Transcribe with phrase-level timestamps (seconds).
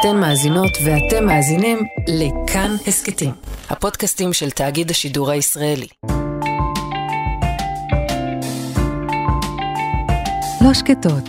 [0.00, 3.32] אתן מאזינות ואתם מאזינים לכאן הסכתים,
[3.70, 5.86] הפודקאסטים של תאגיד השידור הישראלי.
[10.60, 11.28] לא שקטות,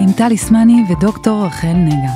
[0.00, 2.12] עם טלי סמני ודוקטור רחל נגה.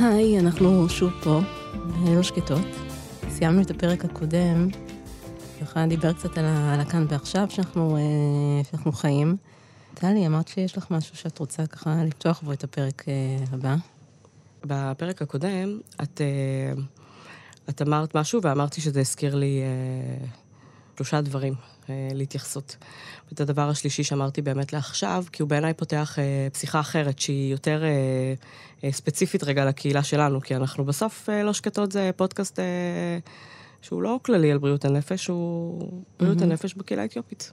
[0.00, 1.40] היי, אנחנו שוב פה,
[2.06, 2.91] לא שקטות.
[3.42, 4.68] סיימנו את הפרק הקודם,
[5.60, 9.36] ככה דיבר קצת על, על הכאן ועכשיו שאנחנו, אה, שאנחנו חיים.
[9.94, 13.76] טלי, אמרת שיש לך משהו שאת רוצה ככה לפתוח בו את הפרק אה, הבא.
[14.64, 16.82] בפרק הקודם, את, אה,
[17.68, 19.62] את אמרת משהו ואמרתי שזה הזכיר לי
[21.04, 21.54] שלושה דברים
[21.90, 22.76] אה, להתייחסות.
[23.28, 27.84] ואת הדבר השלישי שאמרתי באמת לעכשיו, כי הוא בעיניי פותח אה, פסיכה אחרת, שהיא יותר
[27.84, 27.88] אה,
[28.84, 32.64] אה, ספציפית רגע לקהילה שלנו, כי אנחנו בסוף אה, לא שקטות זה פודקאסט אה,
[33.80, 36.50] שהוא לא כללי על בריאות הנפש, הוא בריאות מהמם.
[36.50, 37.52] הנפש בקהילה האתיופית.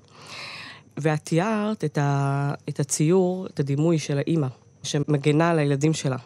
[0.98, 4.48] ואת תיארת את, ה, את הציור, את הדימוי של האימא,
[4.84, 6.18] שמגנה על הילדים שלה.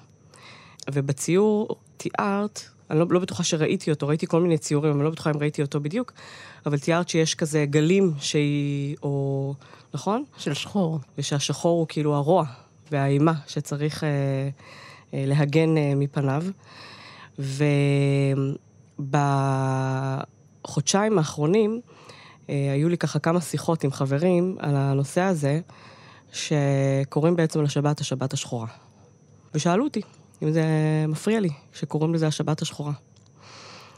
[0.94, 2.62] ובציור תיארת,
[2.94, 5.62] אני לא, לא בטוחה שראיתי אותו, ראיתי כל מיני ציורים, אני לא בטוחה אם ראיתי
[5.62, 6.14] אותו בדיוק,
[6.66, 9.54] אבל תיארת שיש כזה גלים שהיא, או,
[9.94, 10.24] נכון?
[10.38, 11.00] של שחור.
[11.18, 12.46] ושהשחור הוא כאילו הרוע
[12.92, 14.10] והאימה שצריך אה,
[15.14, 16.44] אה, להגן אה, מפניו.
[20.60, 21.82] ובחודשיים האחרונים
[22.50, 25.60] אה, היו לי ככה כמה שיחות עם חברים על הנושא הזה,
[26.32, 28.68] שקוראים בעצם לשבת השבת השחורה.
[29.54, 30.02] ושאלו אותי
[30.44, 30.64] אם זה
[31.08, 32.94] מפריע לי שקוראים לזה השבת השחורה.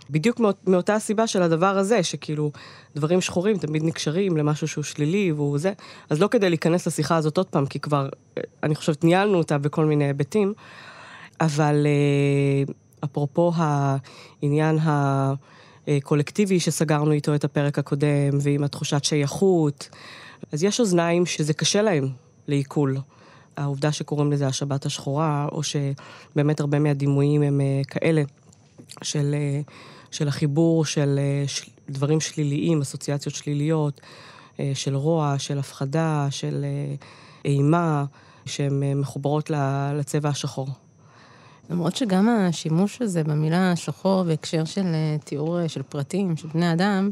[0.09, 2.51] בדיוק מאות, מאותה הסיבה של הדבר הזה, שכאילו
[2.95, 5.73] דברים שחורים תמיד נקשרים למשהו שהוא שלילי והוא זה.
[6.09, 9.57] אז לא כדי להיכנס לשיחה הזאת עוד פעם, כי כבר, אה, אני חושבת, ניהלנו אותה
[9.57, 10.53] בכל מיני היבטים,
[11.41, 14.77] אבל אה, אפרופו העניין
[15.87, 19.89] הקולקטיבי שסגרנו איתו את הפרק הקודם, ועם התחושת שייכות,
[20.51, 22.09] אז יש אוזניים שזה קשה להם
[22.47, 22.97] לעיכול.
[23.57, 28.23] העובדה שקוראים לזה השבת השחורה, או שבאמת הרבה מהדימויים הם אה, כאלה,
[29.01, 29.61] של, אה,
[30.11, 34.01] של החיבור של אה, של דברים שליליים, אסוציאציות שליליות,
[34.73, 36.65] של רוע, של הפחדה, של
[37.45, 38.05] אימה,
[38.45, 39.51] שהן מחוברות
[39.95, 40.67] לצבע השחור.
[41.69, 44.85] למרות שגם השימוש הזה במילה שחור בהקשר של
[45.23, 47.11] תיאור של פרטים, של בני אדם,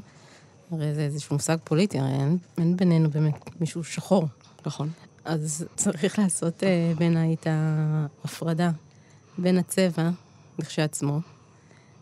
[0.72, 4.28] הרי זה איזשהו מושג פוליטי, הרי אין, אין בינינו באמת מישהו שחור.
[4.66, 4.90] נכון.
[5.26, 8.72] אז צריך לעשות אה, בעיניי את ההפרדה
[9.38, 10.10] בין הצבע
[10.62, 11.20] כשעצמו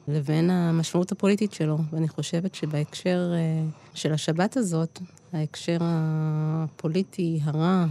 [0.07, 1.77] לבין המשמעות הפוליטית שלו.
[1.91, 4.99] ואני חושבת שבהקשר אה, של השבת הזאת,
[5.33, 7.85] ההקשר הפוליטי, הרע,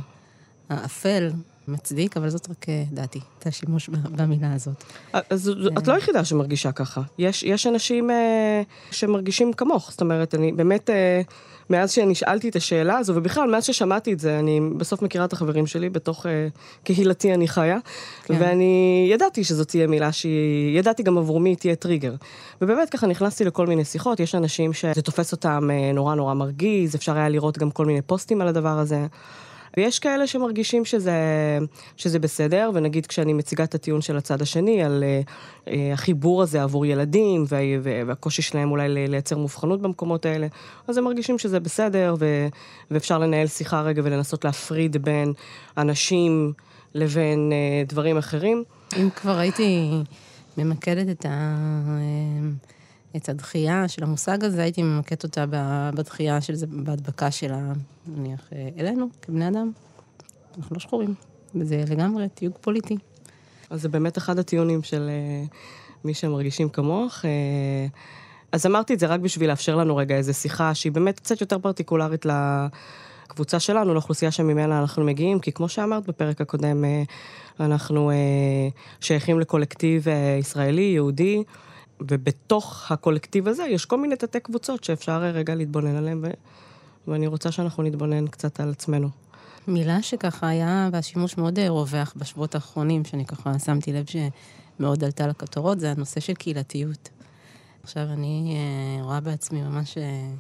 [0.69, 1.31] האפל,
[1.69, 4.85] מצדיק, אבל זאת רק אה, דעתי, את השימוש במילה הזאת.
[5.13, 7.03] אז את לא היחידה שמרגישה ככה.
[7.19, 9.91] יש, יש אנשים אה, שמרגישים כמוך.
[9.91, 11.21] זאת אומרת, אני באמת, אה,
[11.71, 15.67] מאז שנשאלתי את השאלה הזו, ובכלל, מאז ששמעתי את זה, אני בסוף מכירה את החברים
[15.67, 16.49] שלי, בתוך אה,
[16.85, 17.79] קהילתי אני חיה,
[18.25, 18.35] כן.
[18.39, 22.15] ואני ידעתי שזאת תהיה מילה שהיא, ידעתי גם עבור מי תהיה טריגר.
[22.63, 26.95] ובאמת ככה נכנסתי לכל מיני שיחות, יש אנשים שזה תופס אותם אה, נורא נורא מרגיז,
[26.95, 29.07] אפשר היה לראות גם כל מיני פוסטים על הדבר הזה.
[29.77, 31.13] ויש כאלה שמרגישים שזה,
[31.97, 35.29] שזה בסדר, ונגיד כשאני מציגה את הטיעון של הצד השני על uh,
[35.67, 40.47] uh, החיבור הזה עבור ילדים, וה, וה, והקושי שלהם אולי לייצר מובחנות במקומות האלה,
[40.89, 42.47] אז הם מרגישים שזה בסדר, ו,
[42.91, 45.33] ואפשר לנהל שיחה רגע ולנסות להפריד בין
[45.77, 46.53] אנשים
[46.95, 48.65] לבין uh, דברים אחרים.
[48.97, 49.91] אם כבר הייתי
[50.59, 51.57] ממקדת את, ה...
[53.17, 55.45] את הדחייה של המושג הזה, הייתי ממקדת אותה
[55.95, 57.73] בדחייה של זה, בהדבקה שלה,
[58.07, 59.73] נניח, אה, אלינו, כבני אדם.
[60.59, 61.15] אנחנו לא שחורים,
[61.55, 62.97] וזה לגמרי תיוג פוליטי.
[63.71, 65.55] אז זה באמת אחד הטיעונים של uh,
[66.05, 67.19] מי שמרגישים כמוך.
[67.19, 67.25] Uh,
[68.53, 71.59] אז אמרתי את זה רק בשביל לאפשר לנו רגע איזו שיחה שהיא באמת קצת יותר
[71.59, 72.27] פרטיקולרית
[73.27, 76.85] לקבוצה שלנו, לאוכלוסייה שממנה אנחנו מגיעים, כי כמו שאמרת בפרק הקודם,
[77.61, 78.11] אנחנו
[79.01, 80.07] שייכים לקולקטיב
[80.39, 81.43] ישראלי, יהודי,
[82.01, 86.29] ובתוך הקולקטיב הזה יש כל מיני תתי קבוצות שאפשר uh, רגע להתבונן עליהן, ו...
[87.09, 89.09] ואני רוצה שאנחנו נתבונן קצת על עצמנו.
[89.69, 95.27] מילה שככה היה, והשימוש מאוד אה, רווח בשבועות האחרונים, שאני ככה שמתי לב שמאוד עלתה
[95.27, 97.09] לכותרות, זה הנושא של קהילתיות.
[97.83, 100.31] עכשיו, אני אה, רואה בעצמי ממש אה,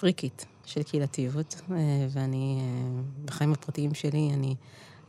[0.00, 1.76] פריקית של קהילתיות, אה,
[2.10, 4.54] ואני, אה, בחיים הפרטיים שלי, אני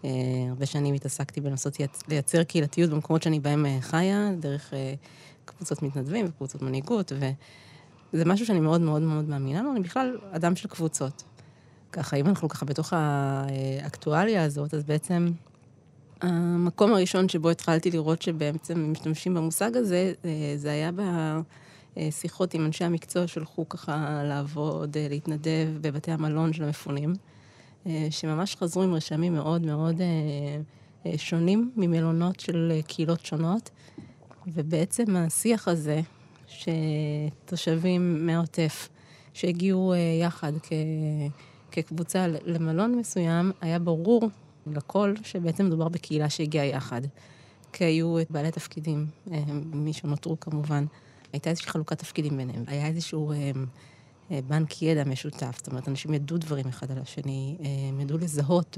[0.06, 0.10] אה,
[0.50, 4.94] הרבה שנים התעסקתי בלנסות לייצ- לייצר קהילתיות במקומות שאני בהם אה, חיה, דרך אה,
[5.48, 7.12] קבוצות מתנדבים וקבוצות מנהיגות,
[8.14, 11.24] וזה משהו שאני מאוד מאוד מאוד מאמינה לו, אני בכלל אדם של קבוצות.
[11.92, 15.28] ככה, אם אנחנו ככה בתוך האקטואליה הזאת, אז בעצם
[16.22, 20.92] המקום הראשון שבו התחלתי לראות שבעצם משתמשים במושג הזה, אה, זה היה
[21.98, 27.14] אה, שיחות עם אנשי המקצוע שהלכו ככה לעבוד, אה, להתנדב בבתי המלון של המפונים,
[27.88, 30.02] אה, שממש חזרו עם רשמים מאוד מאוד
[31.18, 33.70] שונים ממלונות של קהילות שונות,
[34.48, 36.02] ובעצם השיח הזה,
[36.48, 38.90] שתושבים מהעוטף,
[39.34, 40.74] שהגיעו יחד כ...
[41.72, 44.30] כקבוצה למלון מסוים, היה ברור
[44.68, 47.02] לכל שבעצם מדובר בקהילה שהגיעה יחד.
[47.74, 49.06] כי היו את בעלי תפקידים,
[49.74, 50.86] מי שנותרו כמובן.
[51.34, 52.64] הייתה איזושהי חלוקת תפקידים ביניהם.
[52.68, 53.52] היה איזשהו אה,
[54.32, 58.18] אה, בנק ידע משותף, זאת אומרת, אנשים ידעו דברים אחד על השני, אה, הם ידעו
[58.18, 58.78] לזהות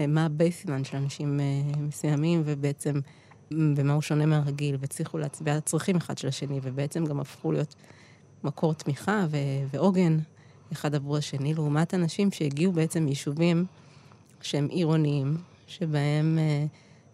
[0.00, 3.00] אה, מה ה baseline של אנשים אה, מסוימים, ובעצם
[3.50, 7.74] במה הוא שונה מהרגיל, והצליחו להצביע על הצרכים אחד של השני, ובעצם גם הפכו להיות
[8.44, 9.36] מקור תמיכה ו-
[9.72, 10.18] ועוגן
[10.72, 13.66] אחד עבור השני, לעומת אנשים שהגיעו בעצם מיישובים
[14.40, 15.36] שהם עירוניים,
[15.66, 16.66] שבהם אה,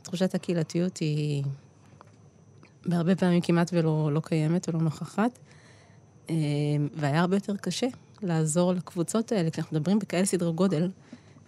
[0.02, 1.44] תחושת הקהילתיות היא...
[2.86, 5.38] בהרבה פעמים כמעט ולא לא קיימת ולא נוכחת.
[6.30, 6.34] אה,
[6.94, 7.86] והיה הרבה יותר קשה
[8.22, 10.90] לעזור לקבוצות האלה, כשאנחנו מדברים בכאלה סדרי גודל,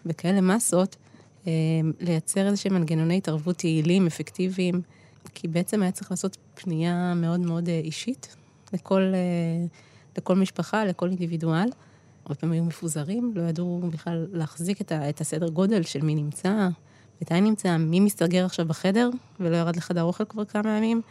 [0.06, 0.96] בכאלה מסות,
[2.00, 4.82] לייצר איזה שהם מנגנוני התערבות יעילים, אפקטיביים,
[5.34, 8.36] כי בעצם היה צריך לעשות פנייה מאוד מאוד אה, אישית
[8.72, 9.12] לכל,
[10.18, 11.68] לכל משפחה, לכל אינדיבידואל.
[12.24, 16.68] הרבה פעמים היו מפוזרים, לא ידעו בכלל להחזיק את הסדר גודל של מי נמצא,
[17.22, 19.10] מתי נמצא, מי מסתגר עכשיו בחדר
[19.40, 21.02] ולא ירד לחדר אוכל כבר כמה ימים.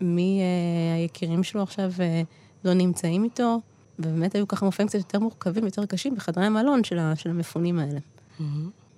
[0.00, 2.22] מי אה, היקירים שלו עכשיו אה,
[2.64, 3.60] לא נמצאים איתו,
[3.98, 7.98] ובאמת היו ככה מופעים קצת יותר מורכבים, יותר קשים בחדרי המלון של, של המפונים האלה.
[7.98, 8.42] Mm-hmm.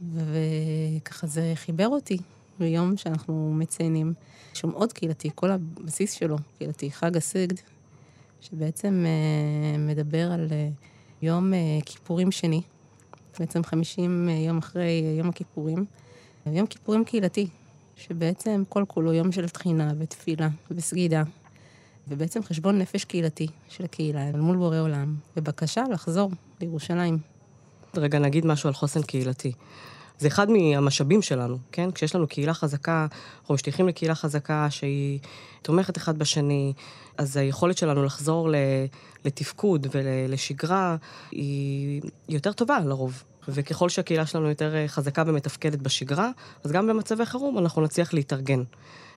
[0.03, 2.19] וככה זה חיבר אותי
[2.59, 4.15] ביום שאנחנו מציינים.
[4.62, 7.56] עוד קהילתי, כל הבסיס שלו קהילתי, חג הסיגד,
[8.41, 10.69] שבעצם אה, מדבר על אה,
[11.23, 12.62] יום אה, כיפורים שני,
[13.39, 15.85] בעצם 50 אה, יום אחרי יום הכיפורים.
[16.47, 17.49] יום כיפורים קהילתי,
[17.97, 21.23] שבעצם כל כולו יום של תחינה ותפילה וסגידה,
[22.09, 26.31] ובעצם חשבון נפש קהילתי של הקהילה אל מול בורא עולם, ובקשה לחזור
[26.61, 27.38] לירושלים.
[27.96, 29.52] רגע, נגיד משהו על חוסן קהילתי.
[30.19, 31.90] זה אחד מהמשאבים שלנו, כן?
[31.90, 33.06] כשיש לנו קהילה חזקה,
[33.40, 35.19] אנחנו משתייכים לקהילה חזקה שהיא
[35.62, 36.73] תומכת אחד בשני,
[37.19, 38.49] אז היכולת שלנו לחזור
[39.25, 40.96] לתפקוד ולשגרה
[41.31, 43.23] היא יותר טובה לרוב.
[43.49, 46.31] וככל שהקהילה שלנו יותר אה, חזקה ומתפקדת בשגרה,
[46.64, 48.62] אז גם במצבי חירום אנחנו נצליח להתארגן.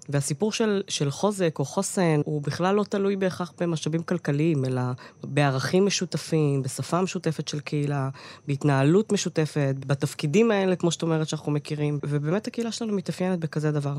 [0.09, 4.81] והסיפור של, של חוזק או חוסן הוא בכלל לא תלוי בהכרח במשאבים כלכליים, אלא
[5.23, 8.09] בערכים משותפים, בשפה משותפת של קהילה,
[8.47, 13.97] בהתנהלות משותפת, בתפקידים האלה, כמו שאת אומרת, שאנחנו מכירים, ובאמת הקהילה שלנו מתאפיינת בכזה דבר.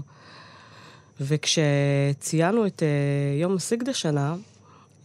[1.20, 4.34] וכשציינו את uh, יום הסיגד השנה,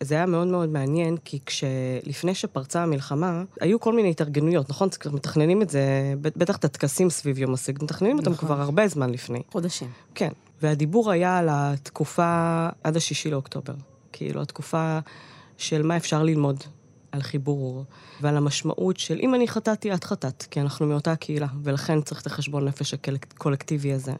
[0.01, 4.89] זה היה מאוד מאוד מעניין, כי כשלפני שפרצה המלחמה, היו כל מיני התארגנויות, נכון?
[5.11, 8.33] מתכננים את זה, בטח את הטקסים סביב יום הסיגד, מתכננים נכון.
[8.33, 9.41] אותם כבר הרבה זמן לפני.
[9.51, 9.89] חודשים.
[10.15, 10.29] כן.
[10.61, 13.73] והדיבור היה על התקופה עד השישי לאוקטובר.
[14.11, 14.99] כאילו, התקופה
[15.57, 16.63] של מה אפשר ללמוד
[17.11, 17.83] על חיבור,
[18.21, 22.25] ועל המשמעות של אם אני חטאתי, את חטאת, כי אנחנו מאותה קהילה, ולכן צריך את
[22.25, 24.13] החשבון נפש הקולקטיבי הזה.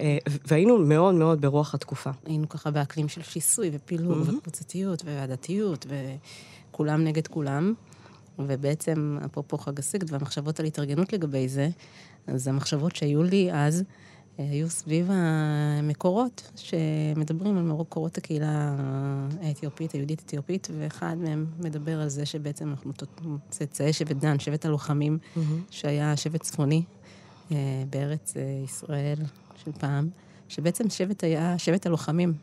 [0.00, 2.10] אה, והיינו מאוד מאוד ברוח התקופה.
[2.26, 4.34] היינו ככה באקלים של שיסוי ופילוג mm-hmm.
[4.34, 5.86] וקבוצתיות ועדתיות
[6.70, 7.74] וכולם נגד כולם.
[8.38, 11.68] ובעצם, אפרופו חג הסיגד והמחשבות על התארגנות לגבי זה,
[12.26, 13.84] אז המחשבות שהיו לי אז,
[14.38, 18.76] אה, היו סביב המקורות שמדברים על מקורות הקהילה
[19.42, 22.92] האתיופית, היהודית-אתיופית, ואחד מהם מדבר על זה שבעצם אנחנו
[23.50, 25.40] צאצאי שבט דן, שבט הלוחמים, mm-hmm.
[25.70, 26.82] שהיה שבט צפוני
[27.52, 27.56] אה,
[27.90, 28.34] בארץ
[28.64, 29.18] ישראל
[29.64, 30.08] של פעם,
[30.48, 32.34] שבעצם שבט היה שבט הלוחמים,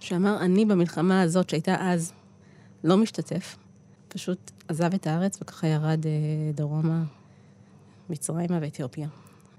[0.00, 2.12] שאמר, אני במלחמה הזאת, שהייתה אז,
[2.84, 3.56] לא משתתף,
[4.08, 7.02] פשוט עזב את הארץ וככה ירד אה, דרומה,
[8.10, 9.08] מצרימה ואתיופיה.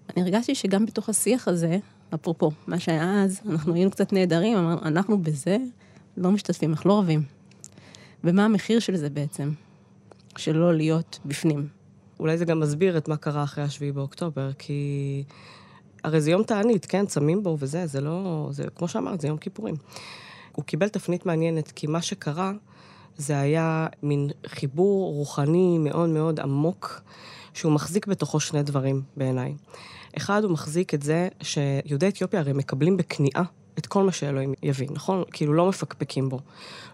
[0.10, 1.78] אני הרגשתי שגם בתוך השיח הזה,
[2.14, 5.58] אפרופו מה שהיה אז, אנחנו היינו קצת נהדרים, אמרנו, אנחנו בזה
[6.18, 7.24] לא משתתפים, אנחנו לא רבים.
[8.24, 9.52] ומה המחיר של זה בעצם?
[10.38, 11.68] של לא להיות בפנים.
[12.20, 15.24] אולי זה גם מסביר את מה קרה אחרי השביעי באוקטובר, כי
[16.04, 17.06] הרי זה יום תענית, כן?
[17.06, 18.48] צמים בו וזה, זה לא...
[18.52, 19.76] זה, כמו שאמרת, זה יום כיפורים.
[20.52, 22.52] הוא קיבל תפנית מעניינת, כי מה שקרה,
[23.18, 27.02] זה היה מין חיבור רוחני מאוד מאוד עמוק,
[27.54, 29.56] שהוא מחזיק בתוכו שני דברים בעיניי.
[30.18, 33.44] אחד, הוא מחזיק את זה שיהודי אתיופיה הרי מקבלים בכניעה
[33.78, 35.24] את כל מה שאלוהים יבין, נכון?
[35.32, 36.40] כאילו לא מפקפקים בו,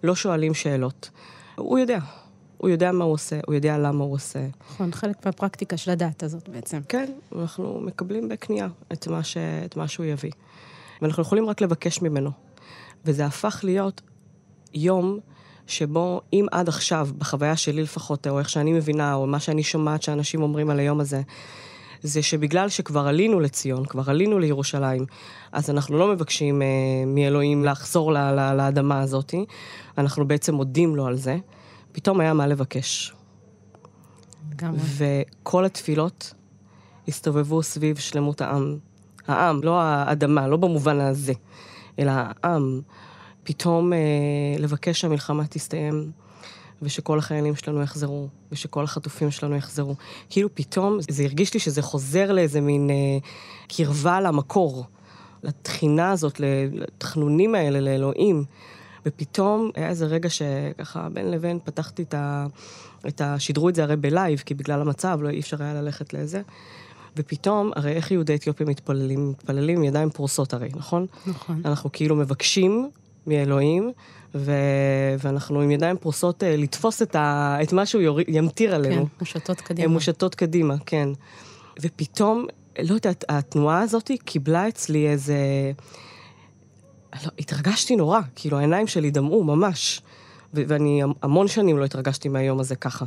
[0.04, 1.10] לא שואלים שאלות.
[1.56, 2.00] הוא יודע,
[2.58, 4.40] הוא יודע מה הוא עושה, הוא יודע למה הוא עושה.
[4.72, 6.80] נכון, חלק מהפרקטיקה של הדת הזאת בעצם.
[6.90, 9.38] כן, אנחנו מקבלים בקנייה את מה, ש...
[9.66, 10.32] את מה שהוא יביא.
[11.02, 12.32] ואנחנו יכולים רק לבקש ממנו.
[13.06, 14.02] וזה הפך להיות
[14.74, 15.20] יום
[15.68, 20.02] שבו אם עד עכשיו, בחוויה שלי לפחות, או איך שאני מבינה, או מה שאני שומעת
[20.04, 21.22] שאנשים אומרים על היום הזה,
[22.04, 25.06] זה שבגלל שכבר עלינו לציון, כבר עלינו לירושלים,
[25.52, 26.68] אז אנחנו לא מבקשים אה,
[27.08, 29.34] מאלוהים לחזור ל- ל- לאדמה הזאת,
[29.98, 31.38] אנחנו בעצם מודים לו על זה.
[31.98, 33.14] פתאום היה מה לבקש.
[34.52, 34.80] לגמרי.
[34.82, 36.34] וכל התפילות
[37.08, 38.78] הסתובבו סביב שלמות העם.
[39.28, 41.34] העם, לא האדמה, לא במובן הזה,
[42.00, 42.82] אלא העם.
[43.44, 44.00] פתאום אה,
[44.60, 46.12] לבקש שהמלחמה תסתיים,
[46.82, 49.96] ושכל החיילים שלנו יחזרו, ושכל החטופים שלנו יחזרו.
[50.30, 52.96] כאילו פתאום, זה הרגיש לי שזה חוזר לאיזה מין אה,
[53.68, 54.86] קרבה למקור,
[55.44, 56.40] לתחינה הזאת,
[56.74, 58.46] לתחנונים האלה, לאלוהים.
[59.08, 62.46] ופתאום היה איזה רגע שככה בין לבין פתחתי את ה...
[63.08, 63.40] את ה...
[63.40, 66.42] שידרו את זה הרי בלייב, כי בגלל המצב לא אי אפשר היה ללכת לזה.
[67.18, 69.30] ופתאום, הרי איך יהודי אתיופיה מתפללים?
[69.30, 71.06] מתפללים עם ידיים פרוסות הרי, נכון?
[71.28, 71.62] נכון.
[71.66, 72.90] אנחנו כאילו מבקשים
[73.28, 73.92] מאלוהים,
[74.36, 74.52] ו...
[75.20, 77.58] ואנחנו עם ידיים פרוסות אה, לתפוס את, ה...
[77.64, 78.20] את מה שהוא יור...
[78.28, 79.08] ימטיר כן, עלינו.
[79.20, 79.94] מושטות הן קדימה.
[79.94, 81.10] מושטות קדימה, כן.
[81.82, 82.46] ופתאום,
[82.84, 85.38] לא יודעת, התנועה הזאת קיבלה אצלי איזה...
[87.14, 90.02] לא, התרגשתי נורא, כאילו העיניים שלי דמעו ממש.
[90.54, 93.06] ו- ואני המון שנים לא התרגשתי מהיום הזה ככה.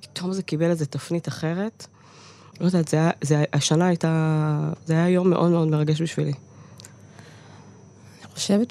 [0.00, 1.86] פתאום זה קיבל איזה תפנית אחרת.
[2.60, 6.32] לא יודעת, זה היה, זה השנה הייתה, זה היה יום מאוד מאוד מרגש בשבילי.
[6.32, 8.70] אני חושבת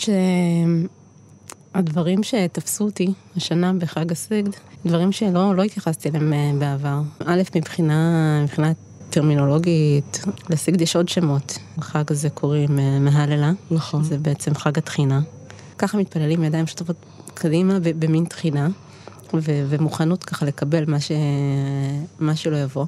[1.73, 4.51] שהדברים שתפסו אותי השנה בחג הסיגד,
[4.85, 7.01] דברים שלא לא התייחסתי אליהם אה, בעבר.
[7.25, 8.71] א', מבחינה, מבחינה
[9.15, 11.57] טרמינולוגית, לסיגד יש עוד שמות.
[11.77, 13.51] לחג הזה קוראים אה, מהללה.
[13.71, 14.03] נכון.
[14.03, 15.21] זה בעצם חג התחינה.
[15.77, 16.95] ככה מתפללים ידיים שטופות
[17.33, 18.67] קדימה במין תחינה,
[19.33, 21.11] ו- ומוכנות ככה לקבל מה, ש-
[22.19, 22.85] מה שלא יבוא.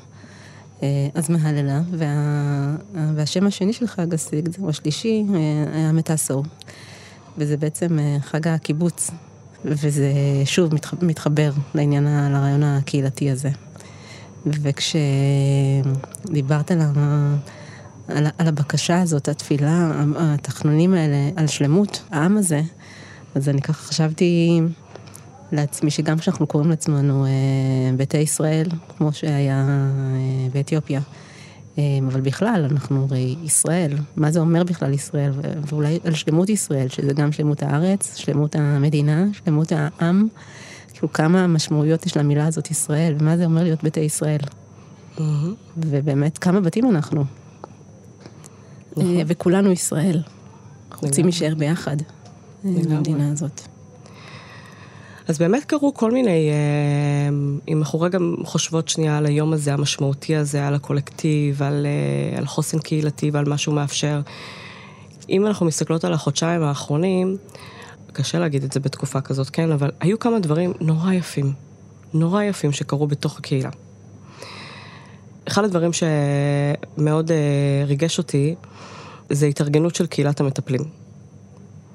[0.84, 2.76] אה, אז מהללה, וה-
[3.16, 5.38] והשם השני של חג הסיגד, או השלישי, אה,
[5.78, 6.44] היה מטאסו.
[7.38, 9.12] וזה בעצם אה, חג הקיבוץ,
[9.66, 10.12] וזה
[10.46, 12.04] שוב מתח- מתחבר לעניין,
[12.34, 13.50] לרעיון הקהילתי הזה.
[14.46, 15.82] וכשדיברת
[16.72, 17.36] על, ה...
[18.08, 22.62] על, על הבקשה הזאת, התפילה, התחנונים האלה, על שלמות העם הזה,
[23.36, 24.62] אז אני ככה חשבתי
[25.52, 27.32] לעצמי שגם כשאנחנו קוראים לעצמנו אה,
[27.98, 28.68] ביתי ישראל,
[28.98, 31.02] כמו שהיה אה, באתיופיה,
[31.78, 35.32] אה, אבל בכלל, אנחנו הרי ישראל, מה זה אומר בכלל ישראל?
[35.68, 40.28] ואולי על שלמות ישראל, שזה גם שלמות הארץ, שלמות המדינה, שלמות העם,
[40.98, 44.40] כאילו כמה משמעויות יש למילה הזאת ישראל, ומה זה אומר להיות ביתי ישראל.
[45.78, 47.24] ובאמת, כמה בתים אנחנו.
[48.92, 49.16] נכון.
[49.16, 50.22] אה, וכולנו ישראל.
[51.02, 51.26] רוצים.
[51.26, 51.98] להישאר ביחד
[52.66, 52.72] אה.
[52.90, 53.62] במדינה הזאת.
[55.28, 57.30] אז באמת קרו כל מיני, אה,
[57.68, 61.88] אם אנחנו רגע חושבות שנייה על היום הזה, המשמעותי הזה, על הקולקטיב, על,
[62.38, 64.22] על חוסן קהילתי ועל מה שהוא מאפשר.
[65.30, 67.38] אם אנחנו מסתכלות על החודשיים האחרונים,
[68.18, 71.54] קשה להגיד את זה בתקופה כזאת, כן, אבל היו כמה דברים נורא יפים,
[72.14, 73.70] נורא יפים שקרו בתוך הקהילה.
[75.48, 77.38] אחד הדברים שמאוד אה,
[77.86, 78.56] ריגש אותי,
[79.30, 80.82] זה התארגנות של קהילת המטפלים.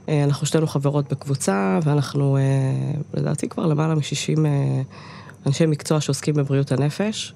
[0.08, 2.42] אה, אנחנו שתינו חברות בקבוצה, ואנחנו, אה,
[3.14, 4.38] לדעתי, כבר למעלה מ-60
[5.46, 7.34] אנשי מקצוע שעוסקים בבריאות הנפש.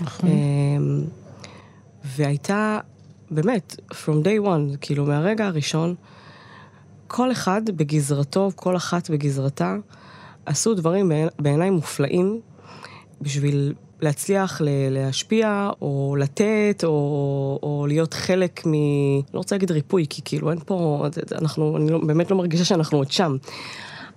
[0.00, 0.28] נכון.
[0.28, 0.34] אה,
[2.04, 2.78] והייתה,
[3.30, 5.94] באמת, from day one, כאילו מהרגע הראשון,
[7.08, 9.76] כל אחד בגזרתו, כל אחת בגזרתה,
[10.46, 12.40] עשו דברים בעיני- בעיניי מופלאים
[13.20, 16.90] בשביל להצליח ל- להשפיע, או לתת, או,
[17.62, 18.72] או להיות חלק מ...
[19.34, 21.06] לא רוצה להגיד ריפוי, כי כאילו אין פה...
[21.32, 23.36] אנחנו, אני לא, באמת לא מרגישה שאנחנו עוד שם.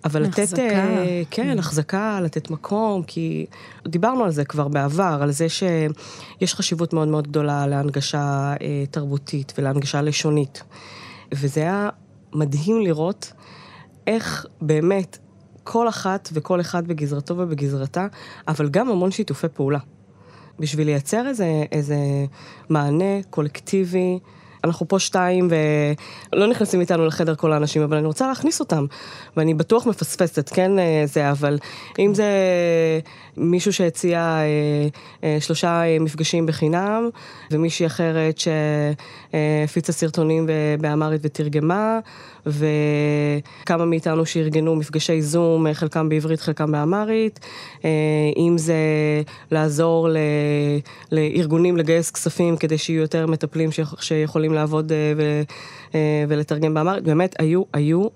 [0.06, 0.40] אבל לתת...
[0.40, 0.62] החזקה.
[0.62, 3.46] אה, כן, החזקה, לתת מקום, כי
[3.88, 9.54] דיברנו על זה כבר בעבר, על זה שיש חשיבות מאוד מאוד גדולה להנגשה אה, תרבותית
[9.58, 10.64] ולהנגשה לשונית.
[11.34, 11.90] וזה היה
[12.34, 13.34] מדהים לראות
[14.08, 15.18] איך באמת
[15.64, 18.08] כל אחת וכל אחד בגזרתו ובגזרתה,
[18.48, 19.80] אבל גם המון שיתופי פעולה.
[20.60, 21.96] בשביל לייצר איזה, איזה
[22.70, 24.20] מענה קולקטיבי.
[24.64, 25.48] אנחנו פה שתיים
[26.34, 28.86] ולא נכנסים איתנו לחדר כל האנשים, אבל אני רוצה להכניס אותם.
[29.38, 31.58] ואני בטוח מפספסת, כן, אה, זה, אבל
[32.00, 32.26] אם זה
[33.38, 34.46] מישהו שהציע אה,
[35.24, 37.10] אה, שלושה מפגשים בחינם,
[37.52, 40.48] ומישהי אחרת שהפיצה סרטונים
[40.82, 42.00] באמרית ותרגמה,
[42.52, 47.40] וכמה מאיתנו שארגנו מפגשי זום, חלקם בעברית, חלקם באמרית,
[47.86, 47.90] אה,
[48.38, 48.76] אם זה
[49.52, 50.18] לעזור ל-
[51.12, 55.42] לארגונים לגייס כספים כדי שיהיו יותר מטפלים שיכ- שיכולים לעבוד אה, ו-
[55.96, 58.08] אה, ולתרגם באמרית, באמת היו, היו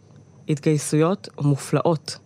[0.49, 2.17] התגייסויות מופלאות.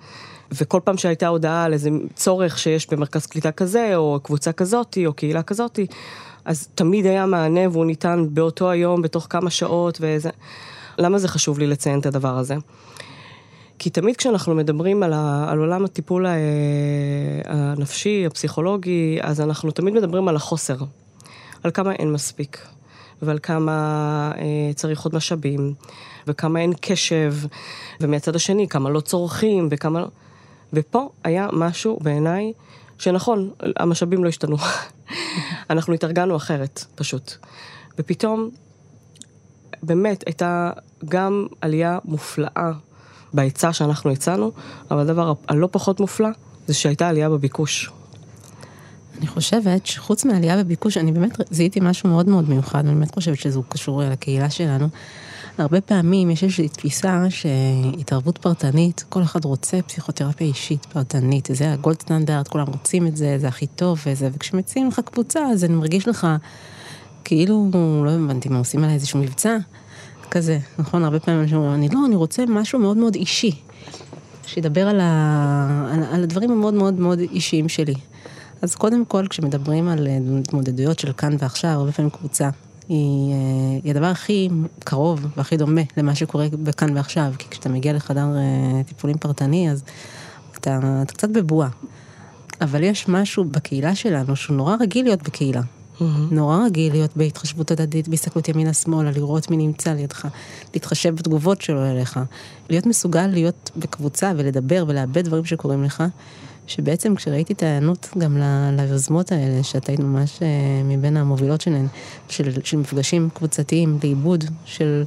[0.51, 5.13] וכל פעם שהייתה הודעה על איזה צורך שיש במרכז קליטה כזה, או קבוצה כזאתי, או
[5.13, 5.85] קהילה כזאתי,
[6.45, 10.29] אז תמיד היה מענה והוא ניתן באותו היום, בתוך כמה שעות, וזה...
[10.97, 12.55] למה זה חשוב לי לציין את הדבר הזה?
[13.79, 16.33] כי תמיד כשאנחנו מדברים על, ה, על עולם הטיפול ה-
[17.45, 20.77] הנפשי, הפסיכולוגי, אז אנחנו תמיד מדברים על החוסר.
[21.63, 22.67] על כמה אין מספיק,
[23.21, 23.71] ועל כמה
[24.37, 25.73] אה, צריך עוד משאבים,
[26.27, 27.33] וכמה אין קשב,
[28.01, 30.07] ומהצד השני, כמה לא צורכים, וכמה לא...
[30.73, 32.53] ופה היה משהו בעיניי,
[32.97, 34.57] שנכון, המשאבים לא השתנו.
[35.69, 37.33] אנחנו התארגנו אחרת, פשוט.
[37.99, 38.49] ופתאום,
[39.87, 40.71] באמת, הייתה
[41.05, 42.71] גם עלייה מופלאה
[43.33, 44.51] בהיצע שאנחנו הצענו,
[44.91, 46.29] אבל הדבר הלא פחות מופלא,
[46.67, 47.91] זה שהייתה עלייה בביקוש.
[49.17, 53.39] אני חושבת שחוץ מעלייה בביקוש, אני באמת זיהיתי משהו מאוד מאוד מיוחד, אני באמת חושבת
[53.39, 54.87] שזה קשור לקהילה שלנו.
[55.57, 62.01] הרבה פעמים יש איזושהי תפיסה שהתערבות פרטנית, כל אחד רוצה פסיכותרפיה אישית פרטנית, זה הגולד
[62.01, 66.07] סטנדרט, כולם רוצים את זה, זה הכי טוב וזה, וכשמציעים לך קבוצה, אז אני מרגיש
[66.07, 66.27] לך
[67.27, 67.69] כאילו,
[68.05, 69.57] לא הבנתי מה עושים עליי איזשהו מבצע,
[70.31, 71.03] כזה, נכון?
[71.03, 73.51] הרבה פעמים אנשים אומרים, אני לא, אני רוצה משהו מאוד מאוד אישי,
[74.45, 75.89] שידבר על, ה...
[75.93, 77.93] על, על הדברים המאוד מאוד מאוד אישיים שלי.
[78.61, 80.07] אז קודם כל, כשמדברים על
[80.39, 82.49] התמודדויות של כאן ועכשיו, הרבה פעמים קבוצה,
[82.89, 87.93] היא, אה, היא הדבר הכי קרוב והכי דומה למה שקורה בכאן ועכשיו, כי כשאתה מגיע
[87.93, 89.83] לחדר אה, טיפולים פרטני, אז
[90.57, 91.69] אתה, אתה קצת בבועה.
[92.61, 95.61] אבל יש משהו בקהילה שלנו שהוא נורא רגיל להיות בקהילה.
[96.01, 96.03] Mm-hmm.
[96.31, 100.27] נורא רגיל להיות בהתחשבות הדדית, בהסתכלות ימינה-שמאלה, לראות מי נמצא לידך,
[100.73, 102.19] להתחשב בתגובות שלו אליך,
[102.69, 106.03] להיות מסוגל להיות בקבוצה ולדבר ולאבד דברים שקורים לך,
[106.67, 108.37] שבעצם כשראיתי את ההיענות גם
[108.77, 110.47] ליוזמות האלה, שאת היית ממש אה,
[110.83, 111.87] מבין המובילות שלהן,
[112.29, 115.03] של, של מפגשים קבוצתיים לעיבוד, של...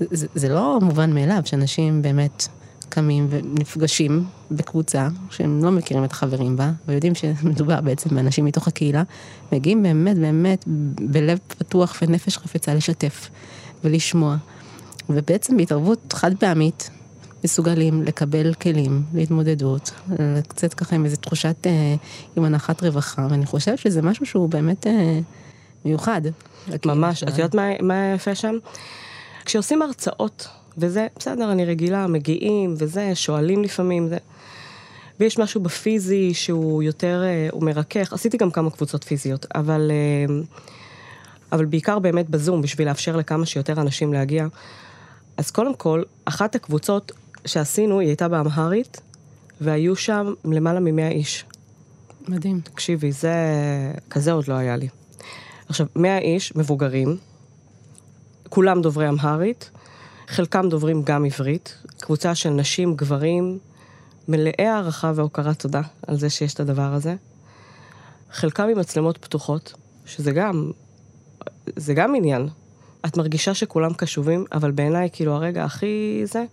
[0.00, 2.48] זה, זה לא מובן מאליו שאנשים באמת
[2.96, 9.02] קמים ונפגשים בקבוצה, שהם לא מכירים את החברים בה, ויודעים שמדובר בעצם באנשים מתוך הקהילה,
[9.52, 10.64] מגיעים באמת באמת
[11.00, 13.30] בלב פתוח ונפש חפצה לשתף
[13.84, 14.36] ולשמוע.
[15.08, 16.90] ובעצם בהתערבות חד פעמית,
[17.44, 19.92] מסוגלים לקבל כלים להתמודדות,
[20.48, 21.94] קצת ככה עם איזו תחושת, אה,
[22.36, 25.20] עם הנחת רווחה, ואני חושבת שזה משהו שהוא באמת אה,
[25.84, 26.20] מיוחד.
[26.86, 28.54] ממש, את יודעת מה, מה יפה שם?
[29.44, 34.16] כשעושים הרצאות, וזה, בסדר, אני רגילה, מגיעים וזה, שואלים לפעמים, זה...
[35.20, 40.34] ויש משהו בפיזי שהוא יותר, אה, הוא מרכך, עשיתי גם כמה קבוצות פיזיות, אבל, אה,
[41.52, 44.46] אבל בעיקר באמת בזום, בשביל לאפשר לכמה שיותר אנשים להגיע.
[45.36, 47.12] אז קודם כל, אחת הקבוצות
[47.46, 49.00] שעשינו, היא הייתה באמהרית,
[49.60, 51.44] והיו שם למעלה ממאה איש.
[52.28, 52.60] מדהים.
[52.60, 53.34] תקשיבי, זה...
[54.10, 54.88] כזה עוד לא היה לי.
[55.68, 57.16] עכשיו, מאה איש, מבוגרים,
[58.48, 59.70] כולם דוברי אמהרית,
[60.28, 63.58] חלקם דוברים גם עברית, קבוצה של נשים, גברים,
[64.28, 67.14] מלאי הערכה והוקרת תודה על זה שיש את הדבר הזה.
[68.32, 69.74] חלקם עם מצלמות פתוחות,
[70.06, 70.70] שזה גם,
[71.76, 72.48] זה גם עניין.
[73.06, 76.44] את מרגישה שכולם קשובים, אבל בעיניי, כאילו, הרגע הכי זה,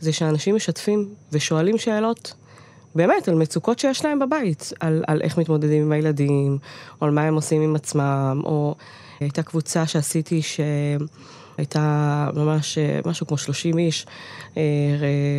[0.00, 2.34] זה שאנשים משתפים ושואלים שאלות,
[2.94, 6.58] באמת, על מצוקות שיש להם בבית, על, על איך מתמודדים עם הילדים,
[7.00, 8.74] או על מה הם עושים עם עצמם, או
[9.20, 10.40] הייתה קבוצה שעשיתי
[11.56, 14.06] שהייתה ממש משהו כמו 30 איש,
[14.56, 14.62] אה,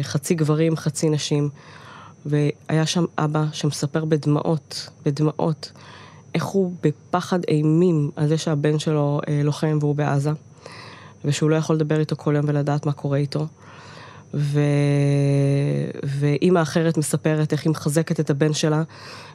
[0.01, 1.49] חצי גברים, חצי נשים,
[2.25, 5.71] והיה שם אבא שמספר בדמעות, בדמעות,
[6.35, 10.31] איך הוא בפחד אימים על זה שהבן שלו אה, לוחם והוא בעזה,
[11.25, 13.47] ושהוא לא יכול לדבר איתו כל יום ולדעת מה קורה איתו.
[14.35, 14.59] ו...
[16.03, 18.83] ואימא אחרת מספרת איך היא מחזקת את הבן שלה,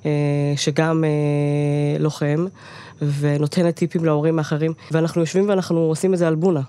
[0.07, 0.11] אה,
[0.57, 2.47] שגם אה, לוחם,
[3.03, 6.63] ונותנת טיפים להורים האחרים, ואנחנו יושבים ואנחנו עושים את זה על בונה,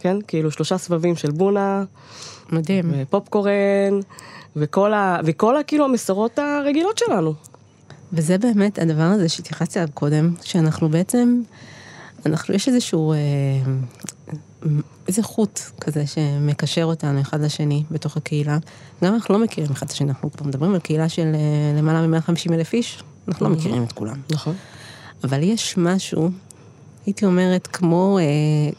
[0.00, 0.16] כן?
[0.28, 1.84] כאילו שלושה סבבים של בונה.
[2.52, 2.92] מדהים.
[2.96, 4.00] ופופקורן,
[4.56, 5.20] וכל, ה...
[5.24, 5.62] וכל ה...
[5.62, 7.34] כאילו המסורות הרגילות שלנו.
[8.12, 11.42] וזה באמת הדבר הזה שהתייחסתי עליו קודם, שאנחנו בעצם,
[12.26, 13.18] אנחנו, יש איזשהו, אה,
[15.08, 18.58] איזה חוט כזה שמקשר אותנו אחד לשני בתוך הקהילה.
[19.04, 22.06] גם אנחנו לא מכירים אחד את השני, אנחנו כבר מדברים על קהילה של אה, למעלה
[22.06, 24.16] מ-150 אלף איש, אנחנו לא מכירים את כולם.
[24.30, 24.54] נכון.
[25.24, 26.30] אבל יש משהו,
[27.06, 28.24] הייתי אומרת, כמו אה,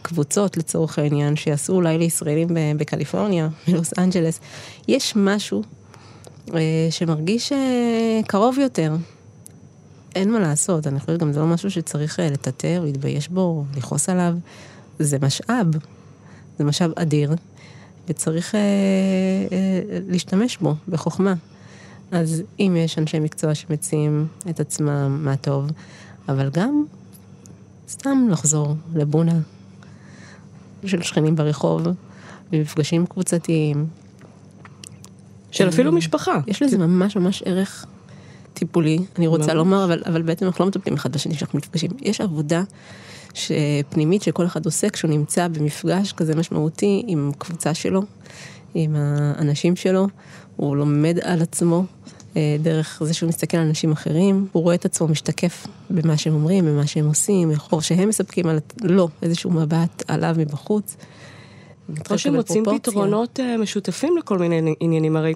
[0.02, 4.40] קבוצות לצורך העניין, שיעשו אולי לישראלים בקליפורניה, בלוס אנג'לס,
[4.88, 5.64] יש משהו
[6.54, 8.96] אה, שמרגיש אה, קרוב יותר.
[10.16, 14.10] אין מה לעשות, אני חושבת גם זה לא משהו שצריך אה, לטאטא להתבייש בו, לכעוס
[14.10, 14.34] עליו.
[15.00, 15.68] זה משאב,
[16.58, 17.36] זה משאב אדיר,
[18.08, 18.60] וצריך אה,
[19.52, 21.34] אה, להשתמש בו בחוכמה.
[22.12, 25.70] אז אם יש אנשי מקצוע שמציעים את עצמם, מה טוב,
[26.30, 26.84] אבל גם
[27.90, 29.40] סתם לחזור לבונה
[30.86, 31.82] של שכנים ברחוב,
[32.52, 33.86] במפגשים קבוצתיים.
[35.52, 36.40] של אפילו משפחה.
[36.48, 37.86] יש לזה ממש ממש ערך
[38.54, 39.54] טיפולי, אני רוצה.
[39.54, 41.92] לומר, אבל, אבל בעצם אנחנו לא מטפלים אחד בשני כשאנחנו נפגשים.
[42.02, 42.64] יש עבודה
[43.90, 48.02] פנימית שכל אחד עושה כשהוא נמצא במפגש כזה משמעותי עם קבוצה שלו,
[48.74, 50.08] עם האנשים שלו,
[50.56, 51.84] הוא לומד על עצמו,
[52.38, 56.34] אה, דרך זה שהוא מסתכל על אנשים אחרים, הוא רואה את עצמו משתקף במה שהם
[56.34, 60.98] אומרים, במה שהם עושים, או שהם מספקים על לא, איזשהו מבט עליו מבחוץ.
[62.10, 65.34] או שהם מוצאים פתרונות אה, משותפים לכל מיני עניינים, הרי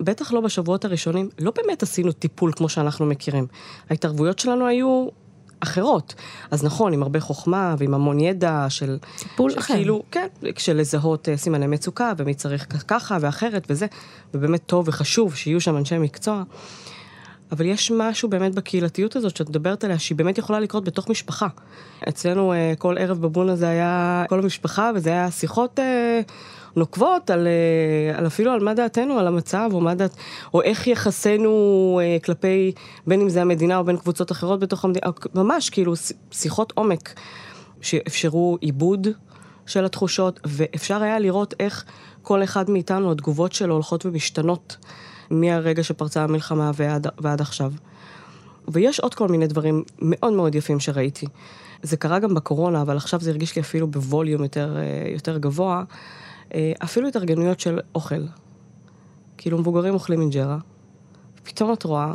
[0.00, 3.46] בטח לא בשבועות הראשונים, לא באמת עשינו טיפול כמו שאנחנו מכירים.
[3.90, 5.06] ההתערבויות שלנו היו
[5.60, 6.14] אחרות.
[6.50, 8.98] אז נכון, עם הרבה חוכמה ועם המון ידע של...
[9.18, 9.74] טיפול אחר.
[9.74, 13.86] כאילו, כן, של לזהות אה, סימני מצוקה ומי צריך ככה ואחרת וזה,
[14.34, 16.42] ובאמת טוב וחשוב שיהיו שם אנשי מקצוע.
[17.52, 21.48] אבל יש משהו באמת בקהילתיות הזאת שאת מדברת עליה, שהיא באמת יכולה לקרות בתוך משפחה.
[22.08, 26.20] אצלנו אה, כל ערב בבונה זה היה כל המשפחה, וזה היה שיחות אה,
[26.76, 30.16] נוקבות על, אה, על אפילו על מה דעתנו, על המצב, או מה דעת,
[30.54, 31.50] או איך יחסינו
[32.02, 32.72] אה, כלפי,
[33.06, 35.92] בין אם זה המדינה או בין קבוצות אחרות בתוך המדינה, ממש כאילו
[36.30, 37.20] שיחות עומק,
[37.80, 39.08] שאפשרו עיבוד
[39.66, 41.84] של התחושות, ואפשר היה לראות איך
[42.22, 44.76] כל אחד מאיתנו, התגובות שלו הולכות ומשתנות
[45.30, 47.72] מהרגע שפרצה המלחמה ועד, ועד עכשיו.
[48.68, 51.26] ויש עוד כל מיני דברים מאוד מאוד יפים שראיתי.
[51.82, 55.84] זה קרה גם בקורונה, אבל עכשיו זה הרגיש לי אפילו בווליום יותר, אה, יותר גבוה.
[56.54, 58.24] אה, אפילו התארגנויות של אוכל.
[59.36, 60.58] כאילו מבוגרים אוכלים אינג'רה,
[61.42, 62.14] פתאום את רואה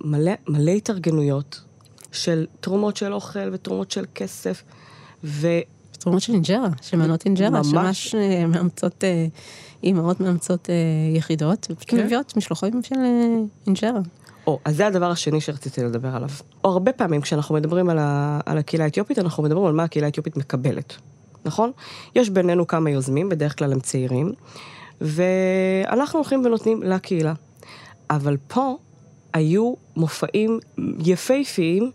[0.00, 1.60] מלא, מלא התארגנויות
[2.12, 4.62] של תרומות של אוכל ותרומות של כסף,
[5.24, 5.48] ו...
[5.92, 9.26] תרומות של אינג'רה, של מנות אינג'רה, ממש שממש אה, מאמצות, אה,
[9.82, 10.68] אימהות מאמצות
[11.16, 12.04] יחידות, ופשוט כן.
[12.04, 12.94] מביאות משלוחות של
[13.66, 14.00] אינג'רה.
[14.48, 16.28] או, אז זה הדבר השני שרציתי לדבר עליו.
[16.64, 20.06] או הרבה פעמים כשאנחנו מדברים על, ה, על הקהילה האתיופית, אנחנו מדברים על מה הקהילה
[20.06, 20.96] האתיופית מקבלת.
[21.44, 21.70] נכון?
[22.14, 24.32] יש בינינו כמה יוזמים, בדרך כלל הם צעירים,
[25.00, 27.32] ואנחנו הולכים ונותנים לקהילה.
[28.10, 28.76] אבל פה
[29.32, 30.58] היו מופעים
[31.04, 31.90] יפהפיים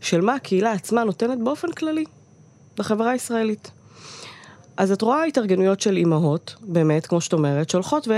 [0.00, 2.04] של מה הקהילה עצמה נותנת באופן כללי
[2.78, 3.70] בחברה הישראלית.
[4.78, 8.08] אז את רואה התארגנויות של אימהות, באמת, כמו שאת אומרת, שהולכות